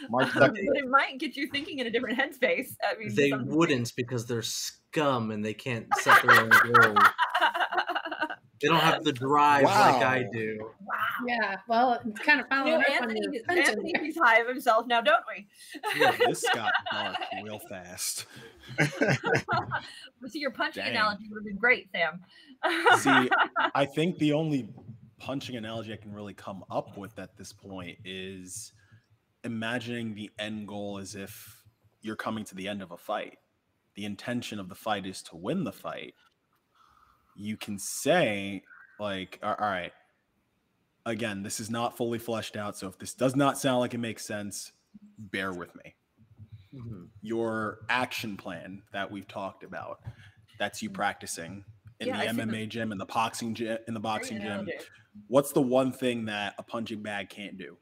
[0.09, 0.75] Mark but Zuckerberg.
[0.75, 4.25] it might get you thinking in a different headspace i mean They some- wouldn't because
[4.25, 6.97] they're scum and they can't set their own goals.
[8.61, 10.57] They don't have the drive like I do.
[10.85, 14.05] wow Yeah, well, it's kind of you following know, up on your Anthony there.
[14.05, 15.47] is high of himself now, don't we?
[15.97, 18.25] yeah, this got dark real fast.
[20.27, 20.91] See, your punching Dang.
[20.91, 22.19] analogy would have been great, Sam.
[22.99, 23.29] See,
[23.75, 24.67] I think the only
[25.19, 28.71] punching analogy I can really come up with at this point is
[29.43, 31.63] imagining the end goal as if
[32.01, 33.37] you're coming to the end of a fight.
[33.95, 36.13] The intention of the fight is to win the fight.
[37.35, 38.63] You can say,
[38.99, 39.91] like, all all right,
[41.05, 42.77] again, this is not fully fleshed out.
[42.77, 44.71] So if this does not sound like it makes sense,
[45.17, 45.95] bear with me
[46.73, 47.09] Mhm.
[47.21, 50.01] your action plan that we've talked about.
[50.59, 51.63] That's you practicing
[51.99, 54.47] in Yeah, the see the- MMA gym, in the boxing gym, in the boxing gym.
[54.47, 54.73] analogy.
[55.27, 57.77] What's the one thing that a punching bag can't do?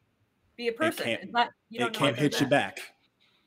[0.56, 1.04] Be a person.
[1.06, 2.80] can't- It's not, you it can't hit you back.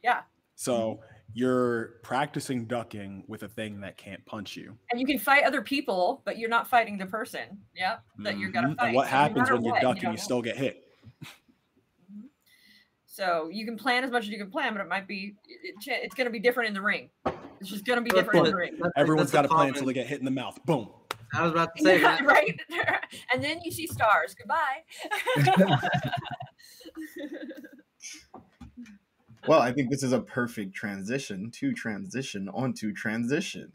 [0.02, 0.22] Yeah.
[0.54, 1.00] So
[1.32, 4.76] you're practicing ducking with a thing that can't punch you.
[4.90, 7.60] And you can fight other people, but you're not fighting the person.
[7.74, 7.98] Yeah.
[8.18, 8.76] That you're gonna Mhm.
[8.76, 8.86] fight.
[8.88, 10.02] And what So happens matter when you're what, ducking?
[10.02, 10.22] don't You, know.
[10.22, 10.86] still get hit.
[11.24, 12.28] Mhm.
[13.06, 15.74] So you can plan as much as you can plan, but it might be it,
[15.86, 17.10] it- it's going to be different in the ring.
[17.60, 19.68] It's just going to be That's different in the ring, that's- Everyone's got to plan
[19.68, 20.58] until they get hit in the mouth.
[20.64, 20.90] Boom.
[21.34, 22.24] I was about to say that.
[22.24, 22.58] right?
[23.32, 24.34] and then you see stars.
[24.34, 24.84] Goodbye.
[29.48, 33.72] Well, I think this is a perfect transition to transition onto transition.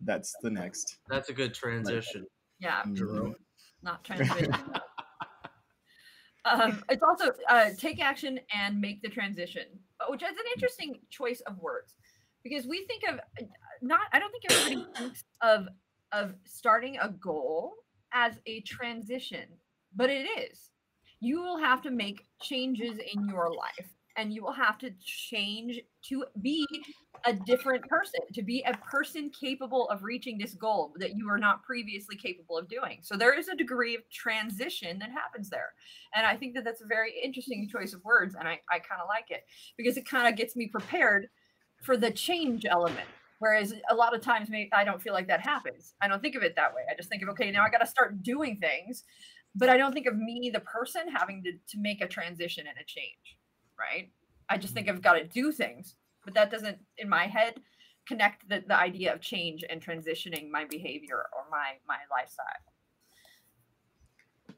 [0.00, 0.98] That's the next.
[1.08, 2.26] That's a good transition.
[2.58, 3.34] yeah, Mhm.
[3.82, 4.54] not transition.
[6.44, 9.66] um, it's also uh, take action and make the transition,
[10.08, 11.94] which is an interesting choice of words
[12.42, 13.44] because we think of uh,
[13.82, 14.00] not.
[14.12, 15.66] I don't think everybody thinks of
[16.12, 17.72] of starting a goal
[18.12, 19.44] as a transition,
[19.94, 20.70] but it is.
[21.20, 25.80] You will have to make changes in your life, and you will have to change
[26.08, 26.66] to be
[27.24, 31.38] a different person, to be a person capable of reaching this goal that you were
[31.38, 32.98] not previously capable of doing.
[33.02, 35.72] So there is a degree of transition that happens there.
[36.14, 38.34] And I think that that's a very interesting choice of words.
[38.34, 39.44] And I, I kind of like it
[39.76, 41.28] because it kind of gets me prepared
[41.82, 43.08] for the change element.
[43.42, 45.94] Whereas a lot of times, maybe I don't feel like that happens.
[46.00, 46.82] I don't think of it that way.
[46.88, 49.02] I just think of, okay, now I got to start doing things.
[49.56, 52.76] But I don't think of me, the person, having to, to make a transition and
[52.78, 53.36] a change,
[53.76, 54.12] right?
[54.48, 54.94] I just think mm-hmm.
[54.94, 55.96] I've got to do things.
[56.24, 57.54] But that doesn't, in my head,
[58.06, 62.46] connect the, the idea of change and transitioning my behavior or my my lifestyle.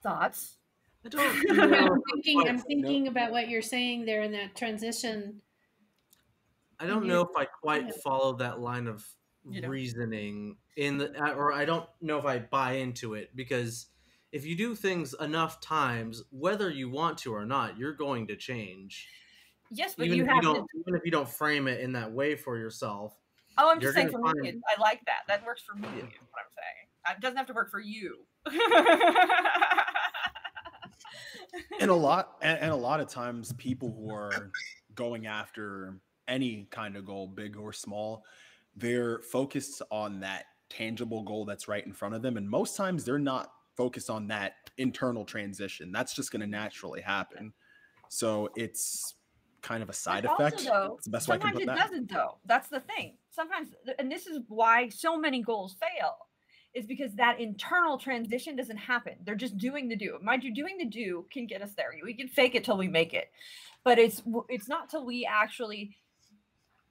[0.03, 0.59] Thoughts?
[1.07, 5.41] I don't I'm thinking, I'm thinking about what you're saying there in that transition.
[6.81, 9.05] I don't know if I quite follow that line of
[9.49, 9.71] You don't?
[9.71, 13.87] reasoning in the, uh, or I don't know if I buy into it because
[14.33, 18.37] if you do things enough times, whether you want to or not, you're going to
[18.37, 19.09] change.
[19.71, 20.55] Yes, but Even you if have you to.
[20.55, 23.15] don't, even if you don't frame it in that way for yourself.
[23.57, 25.21] Oh, I'm just saying for gonna me, I like that.
[25.29, 25.87] That works for me.
[25.89, 25.99] Yeah.
[25.99, 26.89] Is what I'm saying.
[27.07, 28.27] Uh, It doesn't have to work for you.
[31.81, 34.51] and a lot and, and a lot of times people who are
[34.95, 38.25] going after any kind of goal big or small
[38.77, 43.05] they're focused on that tangible goal that's right in front of them and most times
[43.05, 47.53] they're not focused on that internal transition that's just going to naturally happen
[48.09, 49.15] so it's
[49.65, 51.63] kind of a side But also, effect though, the best way i can Sometimes put
[51.63, 52.39] it that doesn't, though.
[52.45, 53.17] That's the thing.
[53.31, 56.17] Sometimes, and this is why so many goals fail,
[56.75, 59.15] is because that internal transition doesn't happen.
[59.25, 60.19] They're just doing the do.
[60.23, 61.87] Mind you, doing the do can get us there.
[62.05, 63.31] We can fake it till we make it,
[63.85, 65.97] but it's it's not till we actually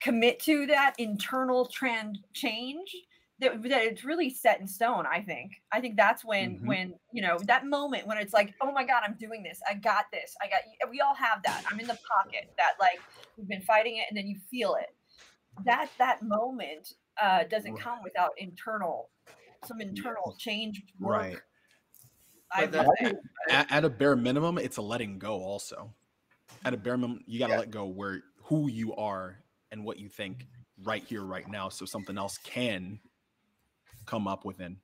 [0.04, 2.94] commit to that internal trend change
[3.39, 5.52] that, that it's really set in stone i think.
[5.72, 6.68] I think that's when Mhm.
[6.68, 9.60] when you know that moment when it's like oh my god i'm doing this.
[9.70, 10.36] I got this.
[10.42, 11.63] I got we all have that.
[11.70, 13.00] I'm in the pocket that like
[13.38, 14.96] we've been fighting it and then you feel it.
[15.66, 19.10] That that moment uh doesn't come without internal
[19.66, 21.42] some internal change work.
[22.56, 22.72] Right.
[22.72, 23.18] That-
[23.50, 25.94] at, at a bare minimum it's a letting go also.
[26.66, 27.60] At a bare minimum you got to Yeah.
[27.60, 29.42] let go where who you are
[29.74, 30.48] and what you think
[30.84, 33.00] right here right now so something else can
[34.06, 34.78] come up within.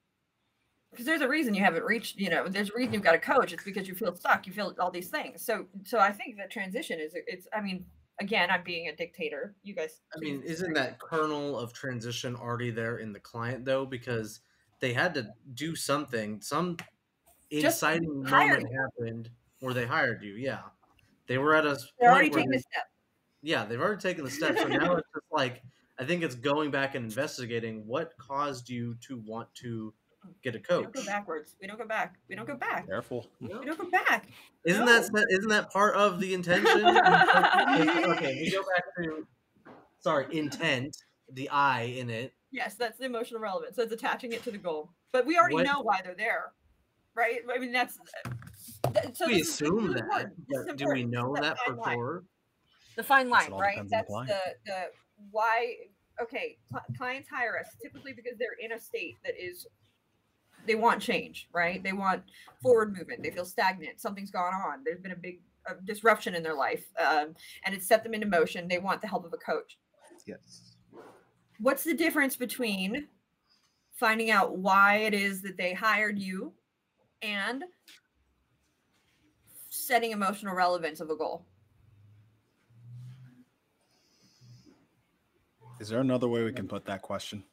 [0.91, 3.19] Because there's a reason you haven't reached you know there's a reason you've got a
[3.19, 3.54] coach.
[3.54, 4.47] It's because you feel stuck.
[4.47, 5.45] You feel all these things.
[5.45, 7.86] So so i think that transition is it's i mean
[8.19, 9.54] again i'm being a dictator.
[9.63, 13.86] You guys I mean, isn't that kernel of transition already there in the client though?
[13.86, 14.39] Because
[14.80, 16.41] they had to do something.
[16.41, 16.78] Some
[17.52, 20.34] Just inciting hired moment happened where they hired you.
[20.34, 20.62] Yeah,
[21.28, 22.86] they were at a s- they're already where taking they- a step
[23.41, 24.58] yeah, they've already taken the step.
[24.58, 25.62] So now it's just like
[25.99, 29.93] I think it's going back and investigating what caused you to want to
[30.43, 30.84] get a we coach.
[30.84, 33.89] don't go backwards we don't go back we don't go back careful we don't go
[33.89, 34.28] back
[34.65, 34.99] Isn't No.
[35.02, 36.67] that isn't that part of the intention?
[36.86, 39.25] okay, we go back to
[39.99, 40.95] sorry intent,
[41.32, 42.34] the I in it.
[42.52, 45.56] yes that's the emotional relevance so it's attaching it to the goal but we already
[45.56, 46.52] What- know why they're there
[47.15, 47.97] right i mean that's
[48.93, 50.34] that, so we this is- this is assume that, important.
[50.49, 52.23] This is do we know This is that fine for sure?
[52.99, 53.79] The fine line, right?
[53.79, 54.83] on the That's the the
[55.31, 55.75] why.
[56.21, 56.57] Okay,
[56.97, 59.65] clients hire us typically because they're in a state that is
[60.67, 61.81] they want change, right?
[61.81, 62.23] They want
[62.62, 63.23] forward movement.
[63.23, 64.01] They feel stagnant.
[64.01, 64.83] Something's gone on.
[64.83, 67.33] There's been a big uh, disruption in their life, um,
[67.65, 68.67] and it's set them into motion.
[68.67, 69.77] They want the help of a coach.
[70.27, 70.75] Yes.
[71.62, 73.07] What's the difference between
[73.95, 76.51] finding out why it is that they hired you
[77.21, 77.63] and
[79.69, 81.45] setting emotional relevance of a goal?
[85.79, 87.43] Is there another way we can put that question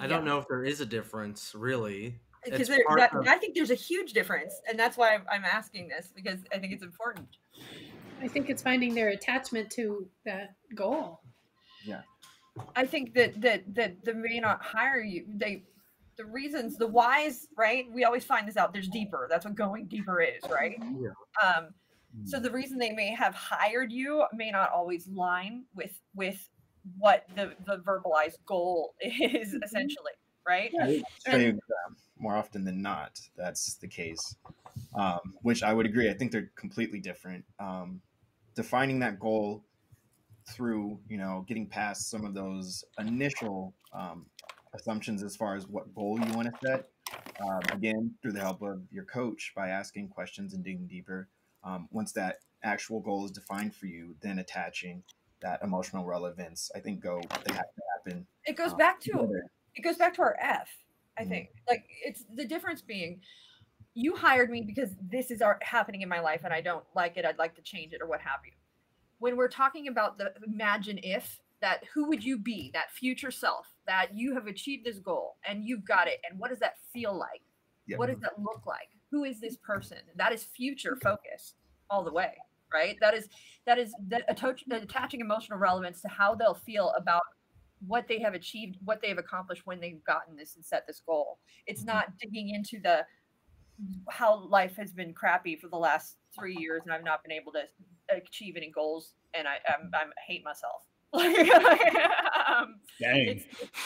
[0.00, 2.18] I don't know if there is a difference, really.
[2.44, 5.44] because there, that, of- I think there's a huge difference, and that's why I'm, I'm
[5.44, 7.28] asking this because I think it's important.
[8.20, 11.20] I think it's finding their attachment to that goal.
[11.84, 12.02] Yeah.
[12.76, 15.24] I think that that that they may not hire you.
[15.36, 15.64] They
[16.16, 17.86] the reasons, the whys, right?
[17.90, 18.72] We always find this out.
[18.72, 19.26] There's deeper.
[19.30, 20.76] That's what going deeper is, right?
[20.78, 21.10] Yeah.
[21.42, 21.68] Um,
[22.24, 26.46] so the reason they may have hired you may not always line with with
[26.98, 30.12] what the the verbalized goal is essentially,
[30.46, 30.72] right?
[30.80, 34.36] I would say um, more often than not, that's the case.
[34.94, 36.10] Um, which I would agree.
[36.10, 37.44] I think they're completely different.
[37.58, 38.00] Um,
[38.54, 39.64] defining that goal
[40.50, 44.26] through, you know, getting past some of those initial um,
[44.74, 46.88] assumptions as far as what goal you want to set.
[47.40, 51.28] Um, again, through the help of your coach by asking questions and digging deeper.
[51.64, 55.02] Um, once that actual goal is defined for you, then attaching
[55.42, 56.70] that emotional relevance.
[56.74, 58.26] I think go they have to happen.
[58.46, 59.44] It goes uh, back to together.
[59.74, 60.68] it goes back to our F,
[61.18, 61.28] I Mhm.
[61.28, 61.50] think.
[61.68, 63.20] Like it's the difference being
[63.94, 67.18] you hired me because this is our, happening in my life and I don't like
[67.18, 67.26] it.
[67.26, 68.52] I'd like to change it or what have you.
[69.18, 73.66] When we're talking about the imagine if that who would you be, that future self,
[73.86, 77.14] that you have achieved this goal and you've got it and what does that feel
[77.16, 77.42] like?
[77.86, 77.98] Yeah.
[77.98, 78.88] What does that look like?
[79.10, 79.98] Who is this person?
[80.16, 81.56] That is future focused
[81.90, 82.34] all the way,
[82.72, 82.96] right?
[83.00, 83.28] That is
[83.66, 83.94] that is
[84.28, 87.22] attach, attaching emotional relevance to how they'll feel about
[87.86, 91.00] what they have achieved, what they have accomplished when they've gotten this and set this
[91.04, 91.38] goal.
[91.66, 91.86] It's Mhm.
[91.86, 93.06] not digging into the
[94.10, 97.52] how life has been crappy for the last three years and I've not been able
[97.52, 97.64] to
[98.10, 100.86] achieve any goals and I I'm, I'm I hate myself.
[102.48, 103.44] um, it's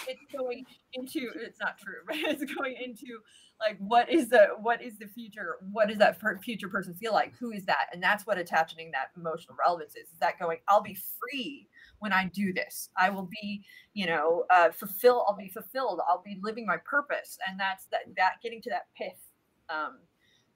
[0.09, 3.19] it's going into it's not true but it's going into
[3.61, 7.35] like what is the what is the future what does that future person feel like?
[7.39, 7.87] Who is that?
[7.93, 11.67] And that's what attaching that emotional relevance is is that going i'll be free
[11.99, 12.91] when i do this.
[12.99, 13.65] I will be
[13.95, 16.01] you know uh fulfill i'll be fulfilled.
[16.09, 17.39] I'll be living my purpose.
[17.49, 19.21] And that's that that getting to that pith
[19.69, 19.99] um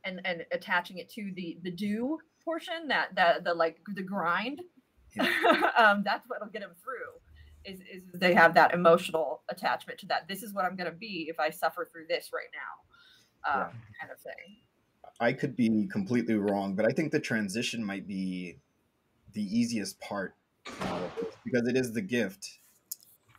[0.04, 4.60] and and attaching it to the the do portion that that the like the grind
[5.76, 7.20] um that's what'll get them through
[7.64, 10.28] is, is they have that emotional attachment to that.
[10.28, 13.70] This is what I'm going to be if I suffer through this right now, um,
[14.00, 14.56] kind of thing.
[15.20, 18.56] I could be completely wrong, but I think the transition might be
[19.32, 20.34] the easiest part
[21.44, 22.58] because it is the gift,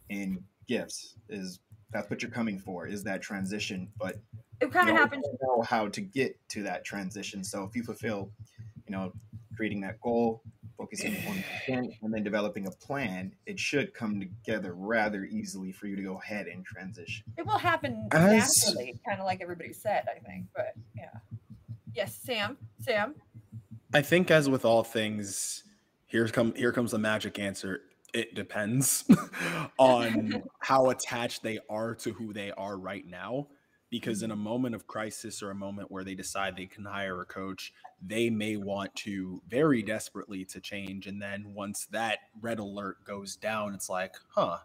[0.10, 1.60] and gifts is
[1.92, 3.90] that's what you're coming for is that transition.
[4.00, 4.20] But
[4.60, 5.26] It kind of happens.
[5.42, 7.44] know how to get to that transition.
[7.44, 8.32] So if you fulfill,
[8.88, 9.12] you know,
[9.62, 10.42] creating that goal,
[10.76, 11.36] focusing on
[11.68, 16.02] intent, and then developing a plan, it should come together rather easily for you to
[16.02, 17.24] go ahead and transition.
[17.38, 20.06] It will happen As- naturally, kind of like everybody said.
[20.10, 21.12] I think, but yeah.
[21.94, 22.58] Yes, Sam.
[22.80, 23.14] Sam.
[23.94, 25.64] I think as with all things,
[26.08, 27.82] here's come here comes the magic answer.
[28.16, 29.04] It depends
[29.78, 33.46] on how attached they are to who they are right now.
[33.92, 34.44] Because in a mm-hmm.
[34.44, 38.32] moment of crisis or a moment where they decide they can hire a coach, they
[38.32, 41.06] may want to very desperately to change.
[41.06, 44.58] And then once that red alert goes down, it's like, huh,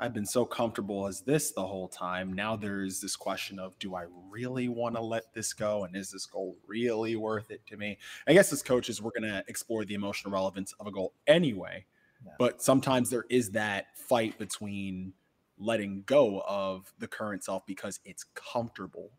[0.00, 2.32] I've been so comfortable as this the whole time.
[2.32, 5.84] Now there's this question of, do I really want to let this go?
[5.84, 7.98] And is this goal really worth it to me?
[8.26, 11.84] I guess as coaches, we're going to explore the emotional relevance of a goal anyway.
[12.24, 12.32] Yeah.
[12.38, 15.14] But sometimes there is that fight between
[15.58, 19.10] letting go of the current self because it's comfortable.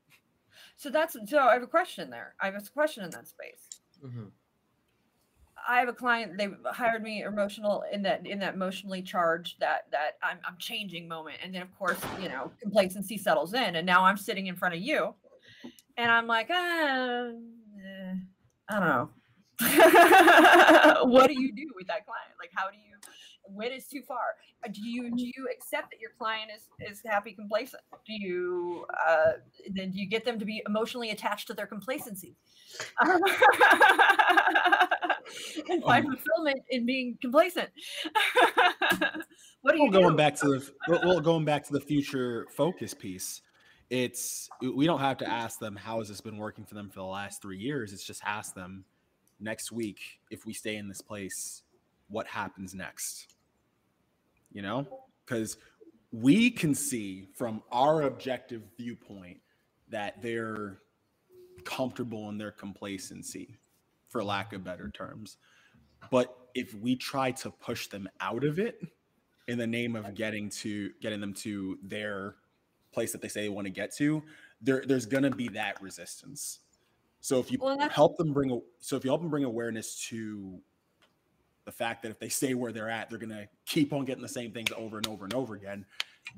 [0.75, 1.39] So that's so.
[1.39, 2.35] I have a question there.
[2.39, 3.67] I have a question in that space.
[4.01, 4.27] hmm
[5.67, 6.37] I have a client.
[6.37, 11.07] They hired me emotional in that in that emotionally charged that that I'm I'm changing
[11.07, 14.55] moment, and then of course you know complacency settles in, and now I'm sitting in
[14.55, 15.13] front of you,
[15.97, 17.31] and I'm like, ah,
[17.85, 18.15] eh,
[18.69, 19.09] I don't know.
[21.05, 22.31] what do you do with that client?
[22.39, 22.95] Like, how do you?
[23.53, 24.35] When is too far?
[24.63, 27.83] Uh, Do you do you accept that your client is is happy complacent?
[28.05, 29.33] Do you uh,
[29.71, 32.35] then do you get them to be emotionally attached to their complacency?
[35.69, 37.69] and find Um, fulfillment in being complacent.
[39.61, 40.15] what are you going do?
[40.15, 43.41] back to the well, well going back to the future focus piece
[43.89, 46.99] it's we don't have to ask them how has this been working for them for
[46.99, 48.85] the last three years it's just ask them
[49.39, 51.63] next week if we stay in this place
[52.07, 53.35] what happens next
[54.51, 54.87] you know?
[55.25, 55.57] Because
[56.11, 59.37] we can see from our objective viewpoint
[59.89, 60.79] that they're
[61.65, 63.57] comfortable in their complacency
[64.07, 65.37] for lack of better terms.
[66.09, 68.81] But if we try to push them out of it
[69.47, 72.35] in the name of getting to getting them to their
[72.91, 74.23] place that they say they want to get to
[74.61, 76.59] there there's going to be that resistance.
[77.21, 80.59] So if you Well, help them bring so if you help them bring awareness to
[81.69, 84.23] the fact that if they stay where they're at they're going to keep on getting
[84.23, 85.85] the same things over and over and over again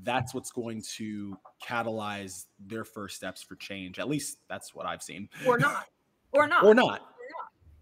[0.04, 5.02] that's what's going to catalyze their first steps for change at least that's what i've
[5.02, 5.86] seen or not,
[6.34, 7.02] or not, or not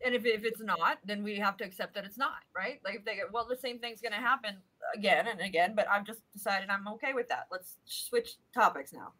[0.06, 2.80] And if, if it's not, then we have to accept that it's not, right?
[2.86, 4.56] Like if they get, well, the same thing's going to happen
[4.96, 7.48] again and again, but I've just decided I'm okay with that.
[7.52, 9.12] Let's switch topics now.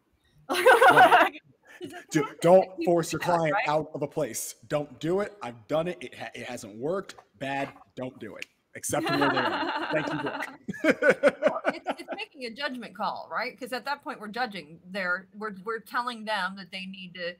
[0.48, 1.32] That
[2.10, 3.68] Do, don't force your client right?
[3.68, 4.56] out of a place.
[4.68, 5.34] Don't do it.
[5.42, 5.98] I've done it.
[6.00, 7.14] It, ha- it hasn't worked.
[7.40, 7.70] Bad.
[7.96, 8.46] Don't do it.
[8.76, 9.88] Accept them where they are.
[9.92, 10.46] Thank you, Brooke.
[11.74, 13.52] it's, it's making a judgment call, right?
[13.58, 14.78] Because at that point, we're judging.
[14.92, 17.34] They're we're we're telling them that they need to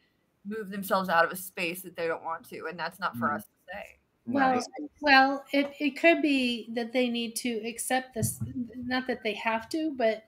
[0.44, 3.28] move themselves out of a space that they don't want to, and that's not for
[3.28, 3.36] Mm.
[3.36, 3.84] us to say.
[4.26, 4.66] Well, Nice.
[5.00, 8.40] well, it, it could be that they need to accept this.
[8.74, 10.24] Not that they have to, but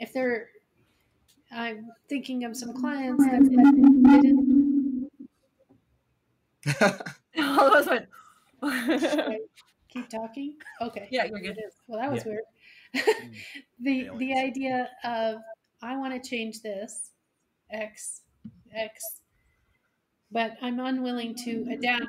[0.00, 0.48] if they're,
[1.50, 5.10] I'm thinking of some clients that didn't
[7.58, 8.06] All those went.
[9.88, 10.54] keep talking.
[10.80, 11.08] Okay.
[11.10, 11.58] Yeah, you're good.
[11.86, 12.32] Well, that was Yeah.
[12.32, 12.44] weird.
[12.94, 13.34] Mm.
[13.80, 15.40] the the idea of
[15.82, 17.10] I want to change this
[17.70, 18.20] X
[18.74, 19.20] X,
[20.30, 22.06] but I'm unwilling to adapt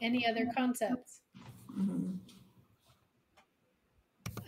[0.00, 1.20] any other concepts.
[1.78, 2.14] Mm-hmm.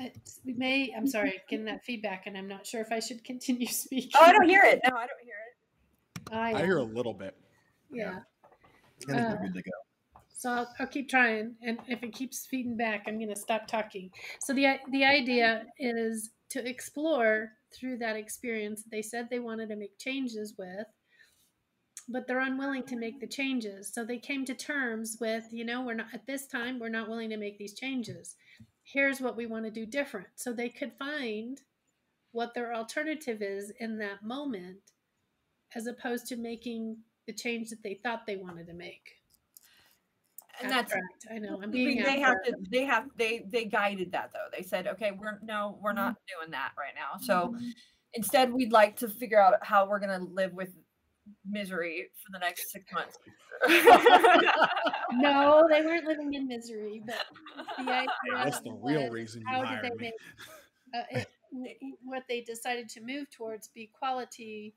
[0.01, 0.93] It's- We may.
[0.97, 4.11] I'm sorry, getting that feedback, and I'm not sure if I should continue speaking.
[4.15, 4.81] Oh, I don't hear it.
[4.89, 6.33] No, I don't hear it.
[6.33, 7.37] I, I hear a little bit.
[7.91, 8.21] yeah.
[9.09, 9.71] I think Uh, we're good to go.
[10.37, 13.67] So I'll, I'll keep trying, and if it keeps feeding back, I'm going to stop
[13.67, 14.11] talking.
[14.41, 18.85] So the the idea is to explore through that experience.
[18.91, 20.87] They said they wanted to make changes with,
[22.09, 23.93] but they're unwilling to make the changes.
[23.93, 27.09] So they came to terms with, you know, we're not at this time, we're not
[27.09, 28.37] willing to make these changes.
[28.83, 30.29] Here's what we want to do different.
[30.35, 31.61] So they could find
[32.33, 34.79] what their alternative is in that moment,
[35.75, 39.21] as opposed to making the change that they thought they wanted to make.
[40.61, 41.27] and that's Abstract.
[41.33, 44.47] I know I'm being mean, they have to they have they they guided that though
[44.57, 47.73] they said okay we're no we're not doing that right now so Mhm.
[48.15, 50.71] instead we'd like to figure out how we're going to live with
[51.45, 53.19] misery for the next six months
[55.13, 57.25] no, they weren't living in misery, but
[57.79, 58.09] the idea
[58.45, 59.97] That's the real reason you how did hired they me.
[60.01, 60.15] make
[60.95, 64.75] uh, it, w- w- what they decided to move towards be quality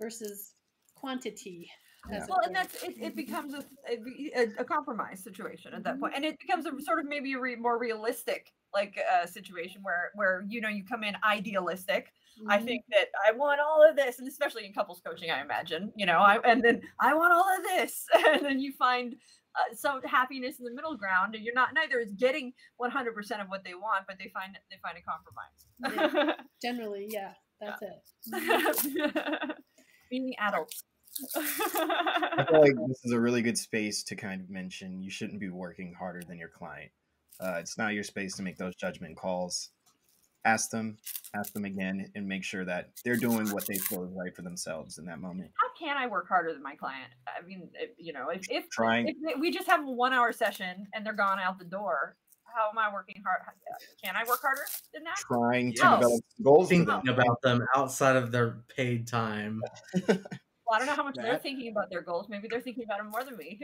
[0.00, 0.54] versus
[1.02, 1.70] quantity.
[2.10, 3.96] as well and that's it, it becomes a, a,
[4.42, 7.38] a- a compromise situation at that point and it becomes a sort of maybe a
[7.38, 8.42] re, more realistic
[8.78, 12.04] like uh, situation where where you know you come in idealistic
[12.48, 12.64] I Mhm.
[12.68, 16.06] think that I want all of this, and especially in couples coaching, I imagine, you
[16.06, 17.92] know, I and then I want all of this,
[18.30, 19.08] and then you find
[19.58, 23.42] uh, some happiness in the middle ground, and you're not neither is getting 100 percent
[23.42, 26.36] of what they want, but they find they find a compromise.
[26.66, 29.56] generally, yeah, that's it.
[30.10, 30.82] Being adults.
[31.36, 35.40] I feel like this is a really good space to kind of mention you shouldn't
[35.40, 36.90] be working harder than your client.
[37.40, 39.70] Uh, it's not your space to make those judgment calls.
[40.44, 40.96] Ask them,
[41.34, 44.42] ask them again, and make sure that they're doing what they feel is right for
[44.42, 45.50] themselves in that moment.
[45.60, 47.12] How can I work harder than my client?
[47.28, 50.12] I mean, if, you know, if if, Trying, if they- we just have a one
[50.12, 53.40] hour session and they're gone out the door, how am I working hard?
[54.02, 55.16] Can I work harder than that?
[55.28, 55.90] trying to Yeah.
[55.94, 59.62] develop goals for Thinking about them outside of their paid time.
[60.66, 62.26] Well, I don't know how much they're thinking about their goals.
[62.28, 63.60] Maybe they're thinking about them more than me.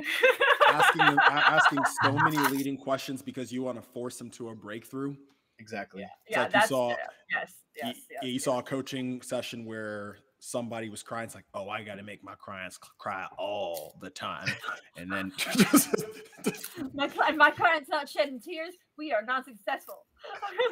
[0.68, 4.54] asking them, asking so many leading questions because you want to force them to a
[4.54, 5.14] breakthrough.
[5.60, 6.06] Exactly.
[6.28, 6.96] yeah, like you saw- yeah,
[7.32, 8.22] yes, You- yes, yes.
[8.24, 11.24] you saw a coaching session where somebody was crying.
[11.26, 14.48] It's like, oh, I got to make my clients cry all the time,
[14.96, 15.32] and then
[16.94, 18.74] my my client's not shedding tears.
[18.96, 20.06] We are not successful.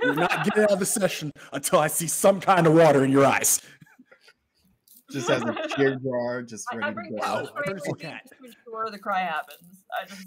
[0.03, 3.11] you're not getting out of the session until I see some kind of water in
[3.11, 3.61] your eyes.
[5.11, 7.47] Just has a cheer jar, just I, I ready bring to Wow, go.
[7.47, 8.21] pepper spray where's with the me cat?
[8.25, 9.85] just to ensure the cry happens.
[9.93, 10.27] I just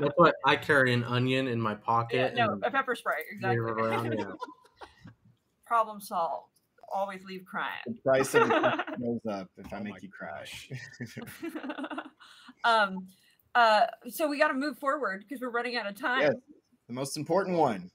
[0.00, 2.34] That's why I carry an onion in my yeah, pocket.
[2.34, 3.56] no a pepper spray wave exactly.
[3.56, 4.24] it around, yeah.
[5.66, 6.52] Problem solved.
[6.90, 7.82] Always leave crying.
[7.86, 10.46] The price of it goes up if I Oh make you cry.
[12.64, 13.06] um,
[13.54, 16.22] uh, so we got to move forward because we're running out of time.
[16.22, 16.34] Yes.
[16.86, 17.90] The most important one.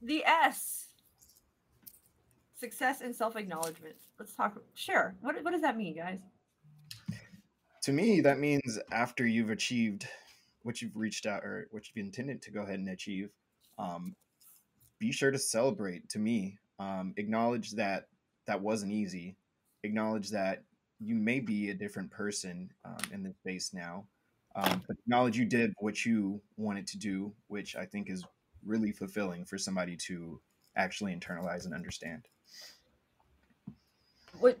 [0.00, 0.86] The S.
[2.62, 3.96] Success and self acknowledgement.
[4.20, 4.56] Let's talk.
[4.74, 5.16] Sure.
[5.20, 6.20] What, what does that mean, guys?
[7.82, 10.06] To me, that means after you've achieved
[10.62, 13.30] what you've reached out or what you've intended to go ahead and achieve,
[13.80, 14.14] um,
[15.00, 16.08] be sure to celebrate.
[16.10, 18.06] To me, um, acknowledge that
[18.46, 19.34] that wasn't easy.
[19.82, 20.62] Acknowledge that
[21.00, 24.04] you may be a different person um, in this space now,
[24.54, 28.24] um, but acknowledge you did what you wanted to do, which I think is
[28.64, 30.40] really fulfilling for somebody to
[30.76, 32.28] actually internalize and understand.
[34.42, 34.58] What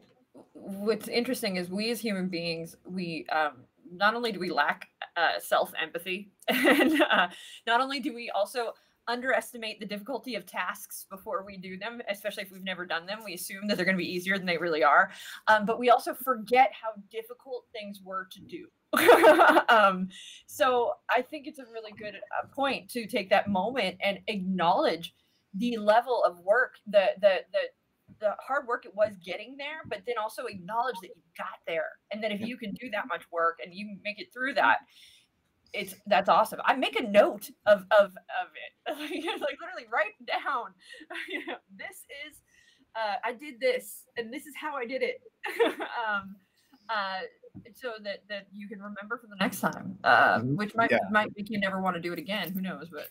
[0.54, 5.38] What's interesting is we as human beings, we um, not only do we lack uh,
[5.38, 7.28] self empathy, and uh,
[7.66, 8.72] not only do we also
[9.08, 13.20] underestimate the difficulty of tasks before we do them, especially if we've never done them.
[13.24, 15.10] We assume that they're going to be easier than they really are.
[15.48, 18.68] Um, but we also forget how difficult things were to do.
[19.68, 20.08] um,
[20.46, 25.14] so I think it's a really good uh, point to take that moment and acknowledge
[25.54, 27.60] the level of work, the the the
[28.22, 31.88] the hard work it was getting there, but then also acknowledge that you got there,
[32.12, 34.78] and that if you can do that much work and you make it through that,
[35.74, 36.60] it's that's awesome.
[36.64, 40.72] I make a note of of of it, like literally write down.
[41.28, 42.40] You know, this is
[42.94, 45.20] uh, I did this, and this is how I did it.
[46.06, 46.36] um,
[46.88, 47.20] uh,
[47.74, 50.56] so that that you can remember for the next time, uh, Mhm.
[50.56, 50.98] which might Yeah.
[51.10, 52.52] might make you never want to do it again.
[52.52, 52.88] Who knows?
[52.90, 53.08] But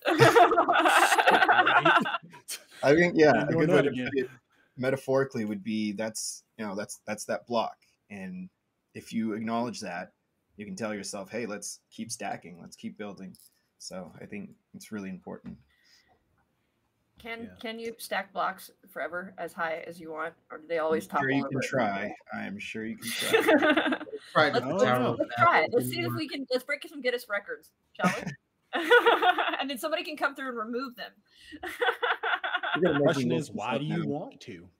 [2.84, 4.30] I think yeah, Ain't a good way to put it
[4.78, 7.76] metaphorically would be that's you know that's that's that block,
[8.10, 8.50] and
[8.94, 10.12] if you acknowledge that,
[10.58, 13.36] you can tell yourself, hey, let's keep stacking, let's keep building.
[13.78, 15.58] So I think it's really important.
[17.20, 17.50] Can Yeah.
[17.62, 21.10] can you stack blocks forever as high as you want, or do they always I'm
[21.12, 22.16] topple sure you can at try.
[22.34, 23.32] I am sure you can try.
[23.42, 24.04] point?
[24.34, 25.14] Tried let's, let's- Tower no.
[25.14, 25.70] of let's try it.
[25.74, 26.46] Let's see if we can.
[26.52, 28.32] Let's break some Guinness records, shall we?
[29.60, 31.12] and then somebody can come through and remove them.
[32.82, 34.68] The question is, why do you want to?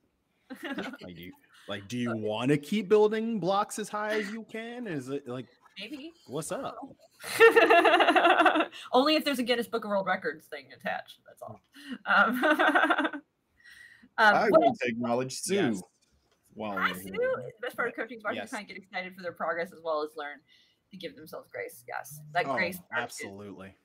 [1.02, 1.32] Like, do you,
[1.70, 4.88] like, do you want to keep building blocks as high as you can?
[4.88, 5.48] Is it like
[5.80, 6.12] Maybe.
[6.28, 6.76] What's up?
[8.92, 11.20] Only if there's a Guinness Book of World Records thing attached.
[11.26, 11.62] That's all.
[12.06, 13.22] Um, um,
[14.18, 15.56] I what will else- take knowledge Sue.
[15.56, 15.82] Yes.
[16.54, 17.12] While Hi, Sue.
[17.12, 18.52] The best part of coaching is watching Yes.
[18.52, 20.40] kind of get excited for their progress as well as learn
[20.92, 21.84] to give themselves grace.
[21.88, 22.78] Yes, that Oh, grace.
[22.92, 23.76] part is absolutely.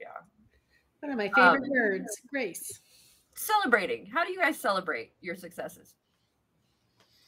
[0.00, 0.08] Yeah.
[1.00, 2.80] One of my Um, favorite words, grace.
[3.34, 4.06] Celebrating.
[4.06, 5.94] How do you guys celebrate your successes?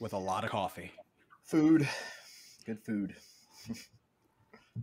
[0.01, 0.93] With a lot of coffee.
[1.45, 1.89] Food.
[2.65, 3.15] Good food.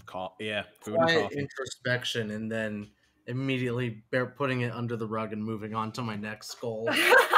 [0.05, 1.39] Co- yeah, food and Quiet coffee.
[1.39, 2.91] introspection and then
[3.25, 4.03] immediately
[4.37, 6.87] putting it under the rug and moving on to my next goal.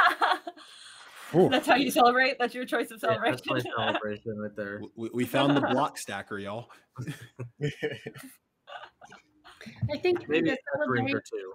[1.32, 1.48] Whew.
[1.48, 2.38] That's how you celebrate.
[2.38, 3.40] That's your choice of Yeah, celebration.
[3.54, 4.82] that's my celebration right there.
[4.96, 6.68] we, we found the block stacker, y'all.
[9.92, 11.52] I think Maybe the a drink celebrate, or two.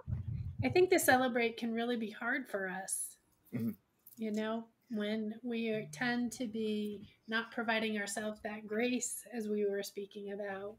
[0.64, 3.16] I think the celebrate can really be hard for us.
[3.54, 3.74] Mhm.
[4.16, 9.66] You know, when we are, tend to be not providing ourselves that grace, as we
[9.68, 10.76] were speaking about,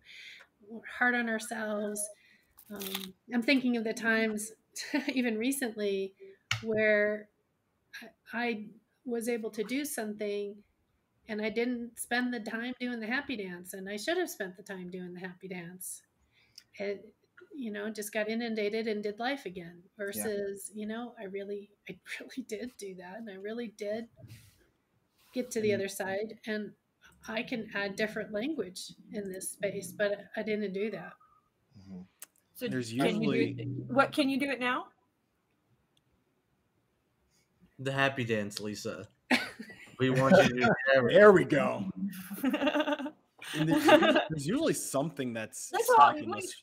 [0.67, 2.01] we're hard on ourselves.
[2.73, 4.51] Um, I'm thinking of the times,
[5.13, 6.13] even recently,
[6.63, 7.29] where
[8.33, 8.65] I, I
[9.07, 10.55] was able to do something
[11.29, 14.55] and I didn't spend the time doing the happy dance, and I should have spent
[14.55, 16.01] the time doing the happy dance.
[16.79, 17.05] It,
[17.53, 19.81] you know, just got inundated and did life again.
[19.97, 24.07] Versus, you know, I really, I really did do that, and I really did
[25.33, 26.71] get to the other side, and
[27.27, 31.11] I can add different language in this space, but I didn't do that.
[31.77, 32.05] Mhm.
[32.55, 34.87] So There's can you usually- do what can you do it now?
[37.79, 39.07] The happy dance, Lisa.
[39.99, 41.11] We want you to do whatever.
[41.11, 41.83] There we go.
[42.43, 42.53] There's,
[43.55, 46.43] usually- there's usually something that's That's all- stopping wait.
[46.43, 46.53] us.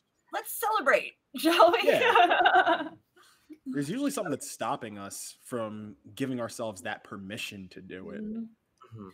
[0.47, 1.81] celebrate, shall we?
[1.83, 2.89] Yeah.
[3.67, 8.23] There's usually something that's stopping us from giving ourselves that permission to do it.
[8.23, 8.47] Mhm.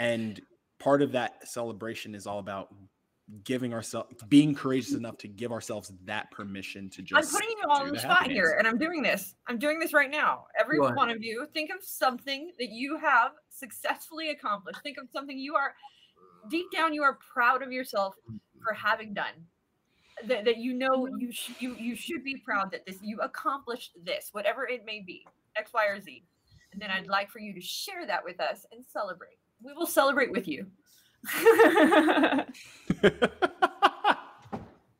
[0.00, 0.40] And
[0.78, 2.74] part of that celebration is all about
[3.44, 7.68] giving ourselves being courageous enough to give ourselves that permission to just I'm putting you
[7.68, 9.34] all on the the spot happy here, and I'm doing this.
[9.46, 10.46] I'm doing this right now.
[10.58, 14.80] Every Go one of you, think of something that you have successfully accomplished.
[14.82, 15.74] Think of something you are
[16.48, 18.14] deep down you are proud of yourself
[18.62, 19.34] for having done.
[20.26, 23.92] That, that you know you sh- you you should be proud that this you accomplished
[24.04, 25.26] this, whatever it may be,
[25.56, 26.24] X, Y, or Z.
[26.72, 29.38] And then I'd like for you to share that with us and celebrate.
[29.62, 30.66] We will celebrate with you.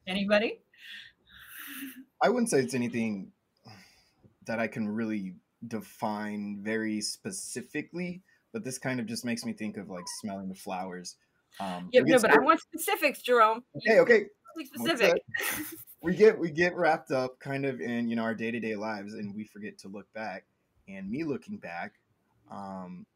[0.07, 0.61] Anybody?
[2.23, 3.33] I wouldn't say it's anything
[4.47, 5.35] that I can really
[5.68, 10.55] define very specifically, but this kind of just makes me think of like smelling the
[10.55, 11.16] flowers.
[11.59, 13.62] Um, Yeah, no, but I want specifics, Jerome.
[13.77, 14.25] okay, okay.
[14.75, 15.23] Specific.
[16.03, 18.75] we get we get wrapped up kind of in you know our day to day
[18.77, 20.45] lives, and we forget to look back.
[20.89, 21.93] And me looking back,
[22.51, 23.07] um,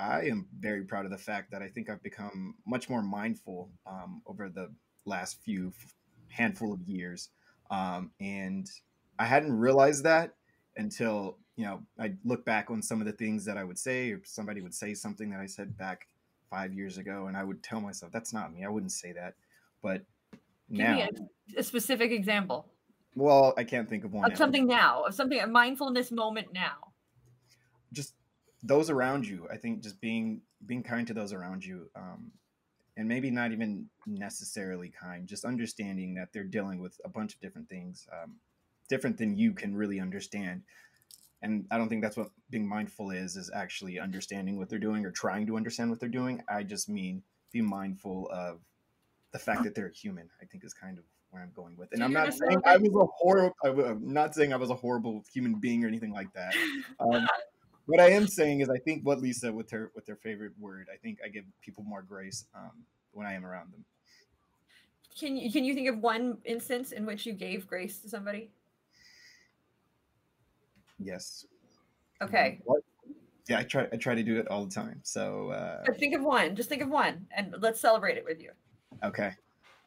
[0.00, 3.70] I am very proud of the fact that I think I've become much more mindful
[3.86, 4.70] um, over the
[5.04, 5.94] last few f-
[6.28, 7.28] handful of years,
[7.70, 8.68] um, and
[9.18, 10.34] I hadn't realized that
[10.76, 14.10] until you know I look back on some of the things that I would say,
[14.12, 16.06] or somebody would say something that I said back
[16.48, 18.64] five years ago, and I would tell myself that's not me.
[18.64, 19.34] I wouldn't say that,
[19.82, 20.94] but Give now.
[20.96, 22.70] me a, a specific example
[23.16, 24.24] Well, I can't think of one.
[24.24, 24.36] of now.
[24.38, 26.92] something now, of something a mindfulness moment now.
[27.92, 28.14] Just
[28.62, 29.48] those around you.
[29.50, 32.32] I think just being being kind to those around you, um,
[32.96, 35.26] and maybe not even necessarily kind.
[35.26, 38.36] Just understanding that they're dealing with a bunch of different things, um,
[38.88, 40.62] different than you can really understand.
[41.42, 43.36] And I don't think that's what being mindful is.
[43.36, 46.42] Is actually understanding what they're doing or trying to understand what they're doing.
[46.48, 48.60] I just mean be mindful of
[49.32, 50.28] the fact that they're human.
[50.40, 51.92] I think is kind of where I'm going with.
[51.92, 53.54] And I'm not saying I was a horrible.
[53.64, 56.54] I'm not saying I was a horrible human being or anything like that.
[57.00, 57.26] Um,
[57.86, 60.88] what I am saying is, I think what Lisa with her with her favorite word,
[60.92, 62.72] I think I give people more grace um,
[63.12, 63.84] when I am around them.
[65.18, 68.50] Can you can you think of one instance in which you gave grace to somebody?
[70.98, 71.46] Yes.
[72.22, 72.60] Okay.
[72.64, 72.82] What?
[73.48, 73.88] Yeah, I try.
[73.92, 75.00] I try to do it all the time.
[75.02, 76.54] So uh, But think of one.
[76.54, 78.50] Just think of one and let's celebrate it with you.
[79.02, 79.32] okay,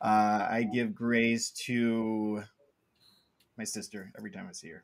[0.02, 2.44] uh, I give grace to
[3.58, 4.84] my sister every time I see her.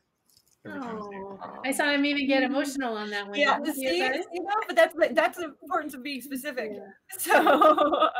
[0.66, 1.24] Every time I see her.
[1.24, 1.60] Aw.
[1.64, 3.38] I saw him even get emotional on that one.
[3.38, 4.24] Yeah, didn't you, see, guys?
[4.32, 6.72] you know, but that's that's the importance of being specific.
[6.74, 6.80] Yeah.
[7.18, 8.10] So um,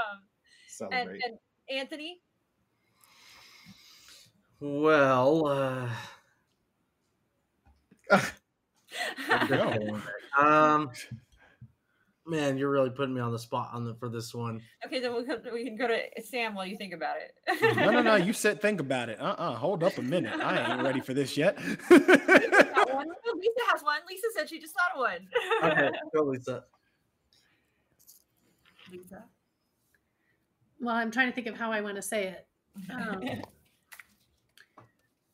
[0.93, 1.22] and, Celebrate.
[1.24, 1.38] and
[1.68, 2.20] Anthony,
[4.61, 5.47] Well,
[8.11, 8.18] uh,
[9.49, 10.01] go.
[10.38, 10.91] um,
[12.26, 14.60] man, you're really putting me on the spot on the for this one.
[14.86, 17.76] okay, then we'll we can go to Sam while you think about it.
[17.76, 18.16] no, no, no.
[18.16, 19.20] You said think about it.
[19.20, 20.38] Uh uh Hold up a minute.
[20.40, 21.56] I ain't ready for this yet.
[21.88, 23.08] Got one?
[23.34, 24.00] Lisa has one.
[24.08, 25.72] Lisa said she just thought of one.
[25.72, 26.64] Okay, go Lisa.
[28.92, 29.24] Lisa.
[30.80, 32.46] well, I'm trying to think of how I want to say it.
[32.92, 33.22] Um,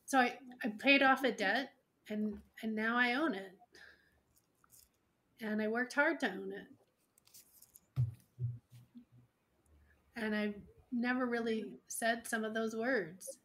[0.05, 1.71] so I, I paid off a debt
[2.09, 3.51] and and now I own it.
[5.41, 6.65] And I worked hard to own it.
[10.17, 10.55] And I've
[10.91, 13.37] never really said some of those words.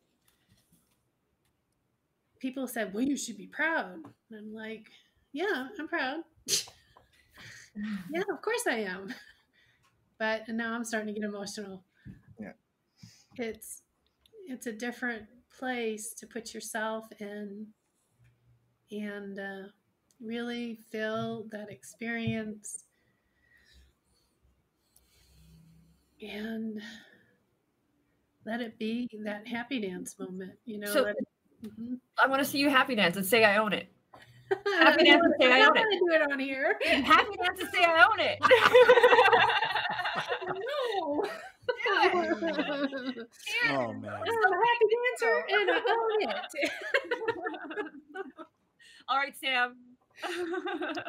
[2.41, 3.99] People said, Well, you should be proud.
[4.31, 4.89] And I'm like,
[5.33, 6.20] Yeah, I'm proud.
[6.47, 9.14] yeah, of course I am.
[10.18, 11.85] But now I'm starting to get emotional.
[12.41, 12.53] Yeah.
[13.37, 13.83] It's
[14.47, 15.25] it's a different
[15.59, 17.66] place to put yourself in
[18.91, 19.68] and uh,
[20.20, 22.85] really feel that experience
[26.23, 26.81] and
[28.47, 31.27] let it be that happy dance moment you know So- let it,
[31.64, 32.01] Mhm.
[32.18, 33.87] I want to see you happy dance and say I own it.
[34.66, 35.85] Happy dance and say I own it.
[35.91, 38.39] do it on here Happy dance and say I own it.
[40.99, 41.25] no
[43.70, 44.12] Oh man.
[44.12, 47.91] I'm a happy dancer and I own it.
[49.09, 49.77] All right, Sam.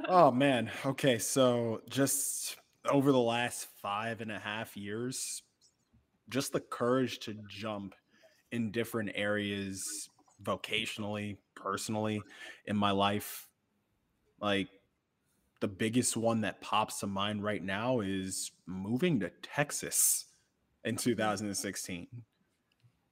[0.08, 0.72] Oh man.
[0.86, 2.58] Okay, so just
[2.90, 5.42] over the last five and a half years,
[6.30, 7.96] just the courage to jump
[8.52, 10.10] in different areas
[10.44, 12.22] vocationally, personally
[12.66, 13.48] in my life.
[14.42, 14.68] Like
[15.62, 20.26] the biggest one that pops to mind right now is moving to Texas
[20.84, 22.08] in 2016.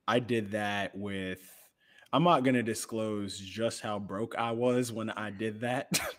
[0.07, 1.39] I did that with
[2.13, 5.99] I'm not going to disclose just how broke I was when I did that.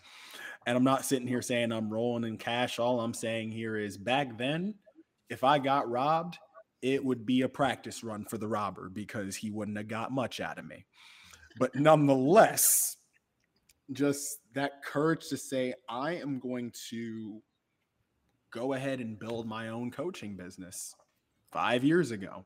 [0.65, 2.79] and I'm not sitting here saying I'm rolling in cash.
[2.79, 4.75] All I'm saying here is back then,
[5.29, 6.37] if I got robbed,
[6.81, 10.39] it would be a practice run for the robber because he wouldn't have got much
[10.39, 10.85] out of me.
[11.57, 12.97] But nonetheless,
[13.91, 17.41] just that courage to say, I am going to
[18.51, 20.93] go ahead and build my own coaching business
[21.51, 22.45] five years ago.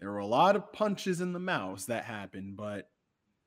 [0.00, 2.88] There were a lot of punches in the mouth that happened, but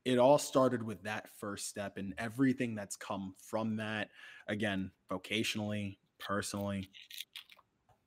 [0.05, 4.09] it all started with that first step and everything that's come from that.
[4.47, 6.89] Again, vocationally, personally,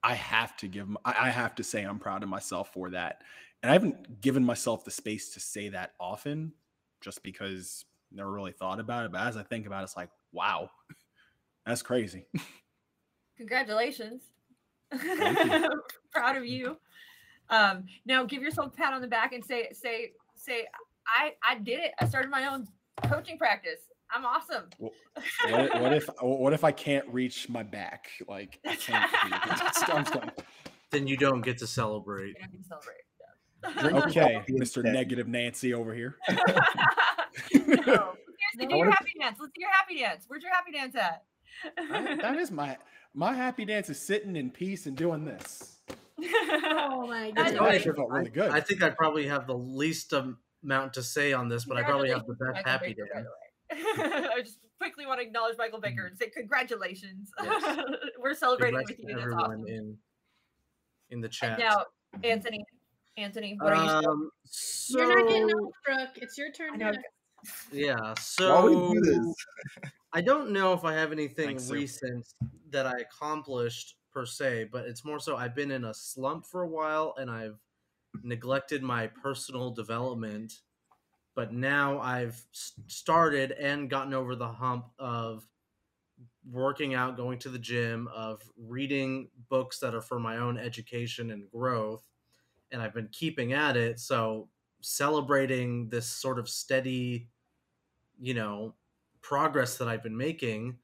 [0.02, 3.22] I have to give, i have to say I'm proud of myself for that.
[3.62, 6.52] And I haven't given myself the space to say that often
[7.00, 9.12] just because I never really thought about it.
[9.12, 10.70] But as I think about it, it's like, wow,
[11.66, 12.26] that's crazy.
[13.36, 14.22] Congratulations.
[16.12, 16.76] Proud of you.
[17.50, 20.66] Um, now give yourself a pat on the back and say, say, say,
[21.08, 21.92] I, I did it.
[22.00, 22.66] I started my own
[23.04, 23.80] coaching practice.
[24.10, 24.64] I'm awesome.
[24.78, 24.92] what,
[25.50, 28.08] if- what if what if I can't reach my back?
[28.26, 29.10] Like I can't.
[29.10, 29.52] do it.
[29.52, 30.32] It's- I'm done.
[30.90, 32.34] Then you don't get to celebrate.
[32.42, 33.82] I can celebrate.
[33.92, 34.82] Drink your Okay, Mr.
[34.82, 36.16] Negative Nancy over here.
[37.54, 38.14] No.
[38.56, 39.36] Seriously, do your happy dance.
[39.38, 40.24] Let's do your happy dance.
[40.26, 41.24] Where's your happy dance at?
[41.90, 42.78] That- that is my
[43.14, 45.76] my happy dance is sitting in peace and doing this.
[46.20, 47.48] oh my god!
[47.48, 47.74] It right.
[47.74, 48.50] actually felt really good.
[48.50, 51.82] I think I probably have the least um, amount to say on this, but I
[51.82, 54.28] probably have the best Michael happy Baker, by the way.
[54.34, 57.30] I just quickly want to acknowledge Michael Baker and say congratulations.
[57.42, 57.78] Yes.
[58.20, 59.06] We're celebrating with you.
[59.08, 59.66] That's everyone awesome.
[59.66, 59.96] in
[61.10, 61.58] in the And chat.
[61.58, 61.84] now,
[62.24, 62.64] Anthony,
[63.16, 64.08] Anthony, what are you?
[64.08, 66.08] um, so You're not getting off, Brooke.
[66.16, 66.78] It's your turn.
[66.78, 66.90] know.
[66.90, 67.04] next.
[67.72, 69.34] yeah, While so we do this,
[70.12, 71.74] I don't know if I have anything Thanks, Sue.
[71.74, 72.26] recent
[72.70, 76.62] that I accomplished per se, but it's more so I've been in a slump for
[76.62, 77.58] a while and I've
[78.24, 80.60] neglected my personal development.
[81.34, 85.46] But now I've started and gotten over the hump of
[86.50, 91.30] working out, going to the gym, of reading books that are for my own education
[91.30, 92.02] and growth.
[92.72, 94.00] And I've been keeping at it.
[94.00, 94.48] So
[94.80, 97.28] celebrating this sort of steady,
[98.20, 98.74] you know,
[99.20, 100.78] progress that I've been making,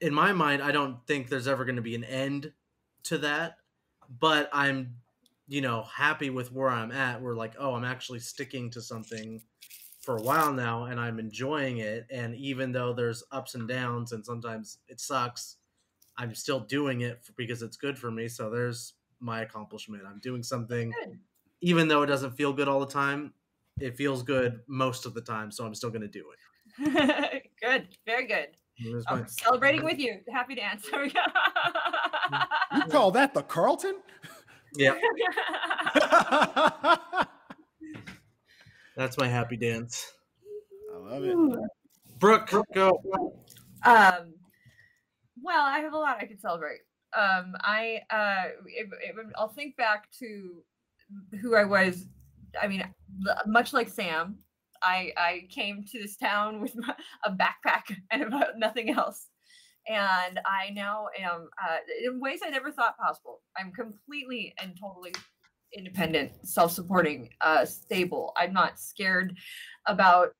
[0.00, 2.52] in my mind, I don't think there's ever going to be an end
[3.04, 3.56] to that.
[4.20, 4.96] But I'm,
[5.48, 7.20] you know, happy with where I'm at.
[7.20, 9.40] We're like, oh, I'm actually sticking to something
[10.00, 12.06] for a while now and I'm enjoying it.
[12.10, 15.56] And even though there's ups and downs and sometimes it sucks,
[16.16, 18.28] I'm still doing it because it's good for me.
[18.28, 20.02] So there's my accomplishment.
[20.08, 21.18] I'm doing something, Good.
[21.60, 23.32] even though it doesn't feel good all the time.
[23.78, 27.42] It feels good most of the time, so I'm still going to do it.
[27.62, 28.48] good, very good.
[28.78, 30.20] And I'm oh, celebrating with you.
[30.32, 31.04] Happy to answer.
[32.74, 33.96] you call that the Carlton?
[34.76, 34.94] Yeah,
[38.96, 40.12] that's my happy dance.
[40.94, 41.36] I love it.
[42.18, 43.00] Brooke, go.
[43.84, 44.34] Um,
[45.42, 46.80] well, I have a lot I could celebrate.
[47.16, 50.62] Um, I uh, it, it, I'll think back to
[51.40, 52.06] who I was.
[52.60, 52.84] I mean,
[53.46, 54.36] much like Sam,
[54.82, 59.28] I I came to this town with my, a backpack and about nothing else,
[59.88, 63.40] and I now am uh, in ways I never thought possible.
[63.56, 65.12] I'm completely and totally
[65.76, 68.32] independent, self-supporting, uh, stable.
[68.36, 69.36] I'm not scared
[69.86, 70.30] about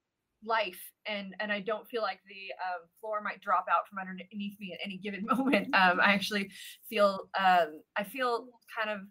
[0.45, 4.59] life, and and I don't feel like the um, floor might drop out from underneath
[4.59, 5.75] me at any given moment.
[5.75, 6.51] Um, I actually
[6.89, 9.07] feel um, I feel kind of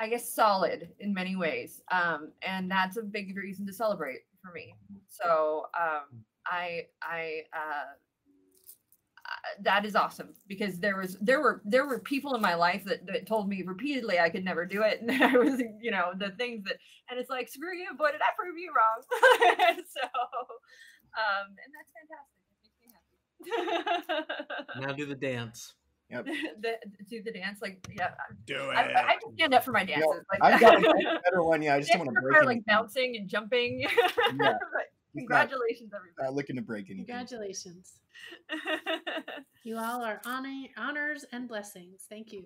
[0.00, 4.52] I guess solid in many ways, um, and that's a big reason to celebrate for
[4.52, 4.74] me.
[5.08, 7.42] So um, I I.
[7.54, 7.84] Uh, uh,
[9.60, 13.06] that is awesome because there was there were there were people in my life that,
[13.06, 16.30] that told me repeatedly I could never do it and I was you know the
[16.30, 16.76] things that
[17.10, 19.02] and it's like screw you boy did I prove you wrong
[19.76, 20.08] so
[21.14, 25.74] um and that's fantastic it makes me happy now do the dance.
[26.10, 26.26] Yep.
[26.60, 26.72] the,
[27.08, 28.10] do the dance like yeah
[28.46, 31.42] Do I, I, I just stand up for my dances like I've got a better
[31.42, 31.62] one.
[31.62, 33.88] Yeah, I just don't want to break like bouncing and jumping Yeah.
[34.36, 34.58] But
[35.14, 37.06] He's not- congratulations everybody Not looking to break anything.
[37.06, 37.94] Congratulations.
[39.64, 42.04] You all are honor, honors and blessings.
[42.08, 42.44] Thank you.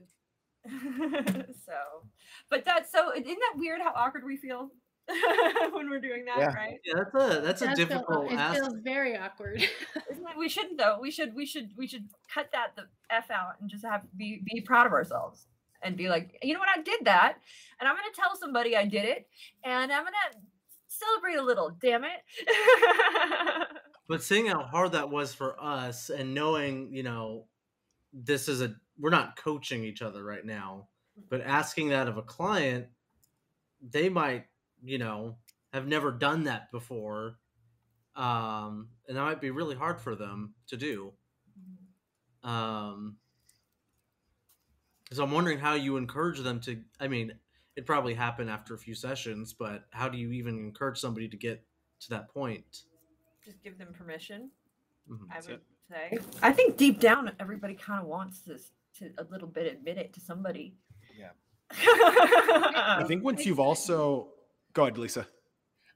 [0.71, 2.03] so,
[2.51, 3.13] but that's so.
[3.15, 3.81] Isn't that weird?
[3.81, 4.71] How awkward we feel
[5.73, 6.55] when we're doing that, Yeah.
[6.55, 6.79] right?
[6.85, 8.59] Yeah, that's a that's a Does feel- difficult it ask.
[8.61, 9.63] feels very awkward.
[10.11, 10.99] Isn't that, we shouldn't though.
[11.01, 11.35] We should.
[11.35, 11.71] We should.
[11.77, 15.47] We should cut that the f out and just have be be proud of ourselves
[15.83, 17.39] and be like, you know what, I did that,
[17.81, 19.27] and I'm gonna tell somebody I did it,
[19.65, 20.17] and I'm gonna
[20.99, 21.77] celebrate a little.
[21.81, 23.67] Damn it.
[24.09, 27.47] But seeing how hard that was for us and knowing, you know,
[28.13, 30.89] this is a we're not coaching each other right now,
[31.29, 32.87] but asking that of a client,
[33.83, 34.47] they might,
[34.83, 35.37] you know,
[35.73, 37.39] have never done that before.
[38.15, 41.13] Um, and that might be really hard for them to do.
[42.43, 43.17] Um,
[45.13, 46.81] so I'm wondering how you encourage them to.
[47.01, 47.33] I mean,
[47.77, 51.37] it probably happened after a few sessions, but how do you even encourage somebody to
[51.37, 51.63] get
[52.01, 52.85] to that point?
[53.45, 54.51] just give them permission.
[55.09, 55.29] Mhm.
[55.31, 55.63] I would it.
[55.89, 56.19] say.
[56.43, 60.13] I think deep down, everybody kind of wants this to a little bit admit it
[60.15, 60.75] to somebody.
[61.17, 61.31] Yeah.
[61.71, 64.33] I I think once you've also
[64.73, 65.29] go ahead, Lisa.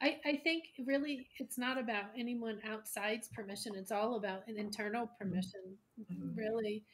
[0.01, 3.75] I, I think really it's not about anyone outside's permission.
[3.75, 5.77] It's all about an internal permission.
[6.01, 6.37] Mhm.
[6.37, 6.85] Really,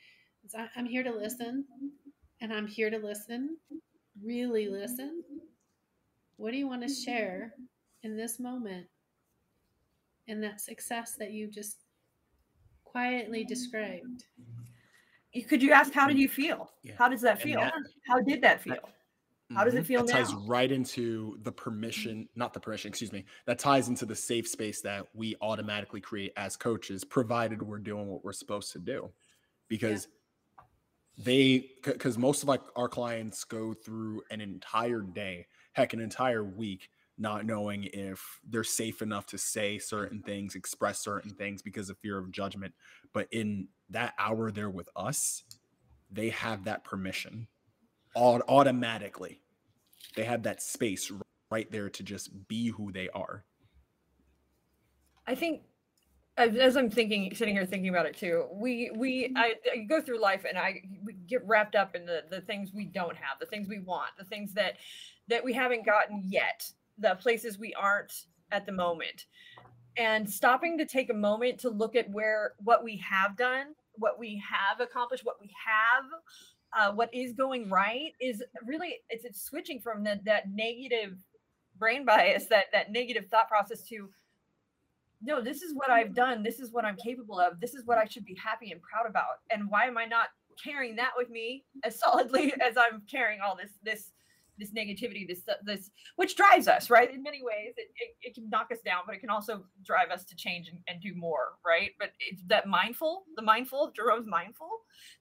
[0.42, 1.66] it's, I, I'm here to listen,
[2.40, 3.58] and I'm here to listen,
[4.22, 5.22] really listen.
[6.36, 7.52] What do you want to share
[8.02, 8.86] in this moment?
[10.28, 11.84] And that success that you just
[12.84, 14.24] quietly described.
[15.48, 16.72] Could you ask how did you feel?
[16.82, 16.94] Yeah.
[16.98, 17.60] How does that feel?
[17.60, 17.74] that-
[18.08, 18.88] how did that feel?
[19.54, 19.86] How does it Mhm.
[19.86, 24.04] feel that ties right into the permission not the permission excuse me that ties into
[24.04, 28.72] the safe space that we automatically create as coaches provided we're doing what we're supposed
[28.72, 29.12] to do
[29.68, 30.08] because
[31.18, 36.44] they because most of like our clients go through an entire day heck an entire
[36.44, 41.88] week not knowing if they're safe enough to say certain things express certain things because
[41.88, 42.74] of fear of judgment.
[43.14, 45.44] But in that hour they're with us
[46.10, 47.48] they have that permission
[48.16, 49.42] automatically.
[50.14, 51.12] They have that space
[51.50, 53.44] right there to just be who they are.
[55.26, 55.62] I think
[56.36, 60.20] as, I'm thinking, sitting here thinking about it too, we we I, I go through
[60.20, 63.46] life and I we get wrapped up in the the things we don't have, the
[63.46, 64.74] things we want, the things that
[65.28, 69.26] that we haven't gotten yet, the places we aren't at the moment,
[69.96, 74.18] and stopping to take a moment to look at where what we have done, what
[74.18, 76.04] we have accomplished, what we have.
[76.76, 81.16] Uh, what is going right is really it's, it's switching from that that negative
[81.78, 84.10] brain bias that that negative thought process to
[85.22, 86.42] no, this is what I've done.
[86.42, 87.60] This is what I'm capable of.
[87.60, 89.40] This is what I should be happy and proud about.
[89.50, 90.28] And why am I not
[90.62, 94.12] carrying that with me as solidly as I'm carrying all this this
[94.58, 97.12] this negativity, this this which drives us, right?
[97.12, 100.10] In many ways, it, it, it can knock us down, but it can also drive
[100.10, 101.90] us to change and, and do more, right?
[101.98, 104.70] But it's that mindful, the mindful, Jerome's mindful,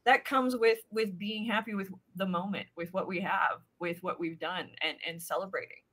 [0.06, 4.20] that comes with with being happy with the moment, with what we have, with what
[4.20, 5.84] we've done, and and celebrating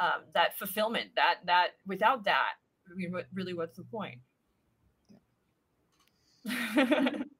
[0.00, 1.10] um, that fulfillment.
[1.16, 2.54] That that without that,
[2.92, 4.18] I mean, what really, what's the point?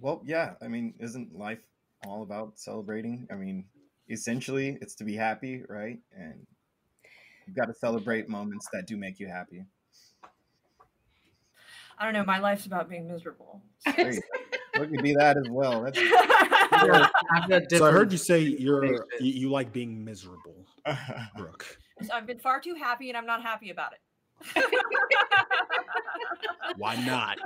[0.00, 0.54] Well, yeah.
[0.62, 1.60] I mean, isn't life
[2.06, 3.28] all about celebrating?
[3.30, 3.66] I mean,
[4.08, 5.98] essentially, it's to be happy, right?
[6.16, 6.46] And
[7.46, 9.64] you've got to celebrate moments that do make you happy.
[11.98, 12.24] I don't know.
[12.24, 13.60] My life's about being miserable.
[13.94, 14.80] There you go.
[14.80, 15.82] Look, be that as well.
[15.82, 15.98] That's
[16.72, 20.64] I've so i heard you say you're you, you like being miserable
[21.36, 23.98] brooke So I've been far too happy, and I'm not happy about it.
[26.76, 27.38] Why not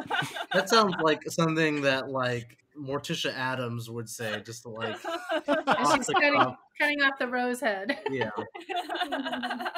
[0.53, 4.97] That sounds like something that like Morticia Addams would say, just to like,
[5.95, 6.57] she's cutting, love.
[6.78, 7.99] cutting off the rose head.
[8.11, 8.30] yeah.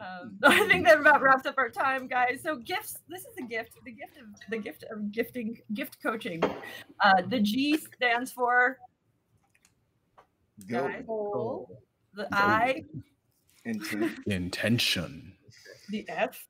[0.00, 2.40] Um, I think that about wraps up our time, guys.
[2.42, 2.98] So gifts.
[3.08, 3.72] This is a gift.
[3.84, 6.42] The gift of the gift of gifting, gift coaching.
[7.04, 8.78] Uh, the G stands for
[10.66, 11.82] Go Goal.
[12.14, 12.84] the I,
[13.64, 15.34] into Intention,
[15.90, 16.46] the F,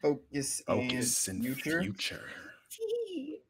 [0.00, 2.24] focus, focus, and and future, future.
[2.70, 3.40] T.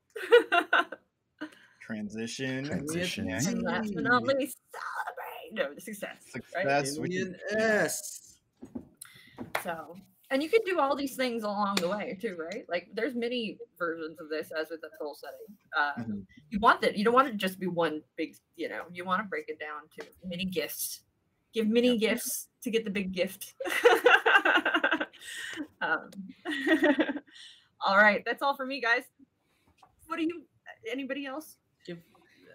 [1.80, 3.28] transition, Transition.
[3.28, 3.40] Yeah.
[3.48, 5.52] and last but not least, celebrate.
[5.68, 6.16] No, the success.
[6.34, 6.44] Right?
[6.64, 8.36] success, which Million is S.
[9.62, 9.96] So,
[10.30, 12.64] and you can do all these things along the way too, right?
[12.68, 15.56] Like, there's many versions of this as with the goal setting.
[15.76, 16.26] Uh, Mhm.
[16.50, 16.96] You want that.
[16.96, 18.36] You don't want it to just be one big.
[18.56, 21.03] You know, you want to break it down to many gifts.
[21.54, 23.54] Give mini gifts to get the big gift.
[25.80, 26.10] um,
[27.86, 29.02] all right, that's all for me, guys.
[30.06, 30.42] What do you?
[30.90, 31.56] Anybody else?
[31.86, 31.98] Give,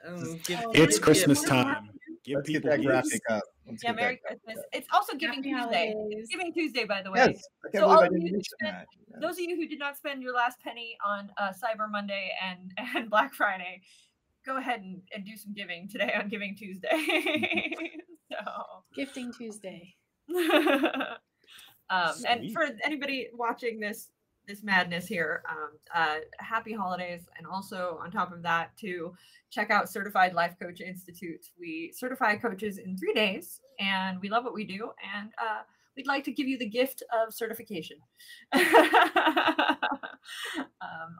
[0.05, 0.09] I
[0.45, 1.03] give, Oh, It's Yeah.
[1.03, 1.49] Christmas Yeah.
[1.49, 1.89] time.
[2.25, 2.87] Give let's get people that gifts.
[2.87, 3.43] graphic up.
[3.65, 4.65] Let's Yeah, Merry that- Christmas.
[4.73, 5.93] It's also Giving Happy Tuesday.
[5.93, 6.27] holidays.
[6.29, 7.19] Giving Tuesday, by the way.
[7.19, 8.87] Yes, I can't So all I of you didn't who mention spent- that.
[9.11, 9.19] Yeah.
[9.21, 12.73] those of you who did not spend your last penny on uh, Cyber Monday and,
[12.95, 13.81] and Black Friday,
[14.45, 17.95] go ahead and, and do some giving today on Giving Tuesday.
[18.45, 19.95] so, Gifting Tuesday.
[21.89, 24.09] um, and for anybody watching this
[24.47, 29.13] this madness here, um, uh, happy holidays, and also on top of that, to
[29.51, 31.45] check out Certified Life Coach Institute.
[31.59, 35.61] We certify coaches in three days, and we love what we do, and uh,
[35.95, 37.97] we'd like to give you the gift of certification.
[38.53, 38.65] um,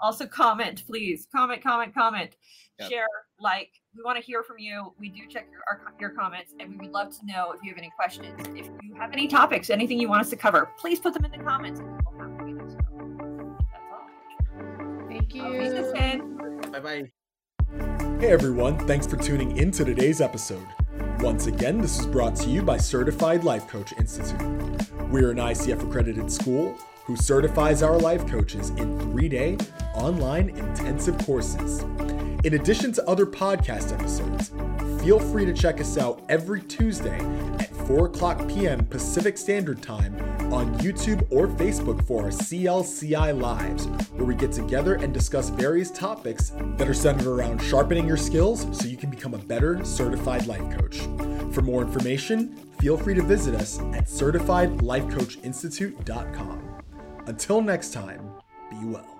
[0.01, 1.28] also, comment, please.
[1.34, 2.36] Comment, comment, comment.
[2.80, 2.89] Yep.
[2.89, 3.07] Share,
[3.39, 3.70] like.
[3.95, 4.93] We want to hear from you.
[4.99, 7.72] We do check your, our, your comments, and we would love to know if you
[7.72, 8.39] have any questions.
[8.55, 11.32] If you have any topics, anything you want us to cover, please put them in
[11.32, 11.80] the comments.
[11.80, 12.53] and we'll happily.
[12.53, 12.99] That's all.
[15.07, 16.72] Thank I'll be this you.
[16.72, 17.11] bye bye.
[18.20, 20.67] Hey everyone, thanks for tuning in to today's episode.
[21.22, 24.39] Once again, this is brought to you by Certified Life Coach Institute.
[25.09, 29.57] We're an ICF accredited school who certifies our life coaches in three day
[29.95, 31.82] online intensive courses.
[32.45, 34.53] In addition to other podcast episodes,
[35.03, 37.20] feel free to check us out every Tuesday
[37.59, 38.86] at 4 o'clock p.m.
[38.86, 40.16] Pacific Standard Time
[40.54, 45.90] on YouTube or Facebook for our CLCI Lives, where we get together and discuss various
[45.90, 50.46] topics that are centered around sharpening your skills so you can become a better certified
[50.46, 51.00] life coach.
[51.52, 56.84] For more information, feel free to visit us at certifiedlifecoachinstitute.com.
[57.26, 58.22] Until next time,
[58.70, 59.18] be well.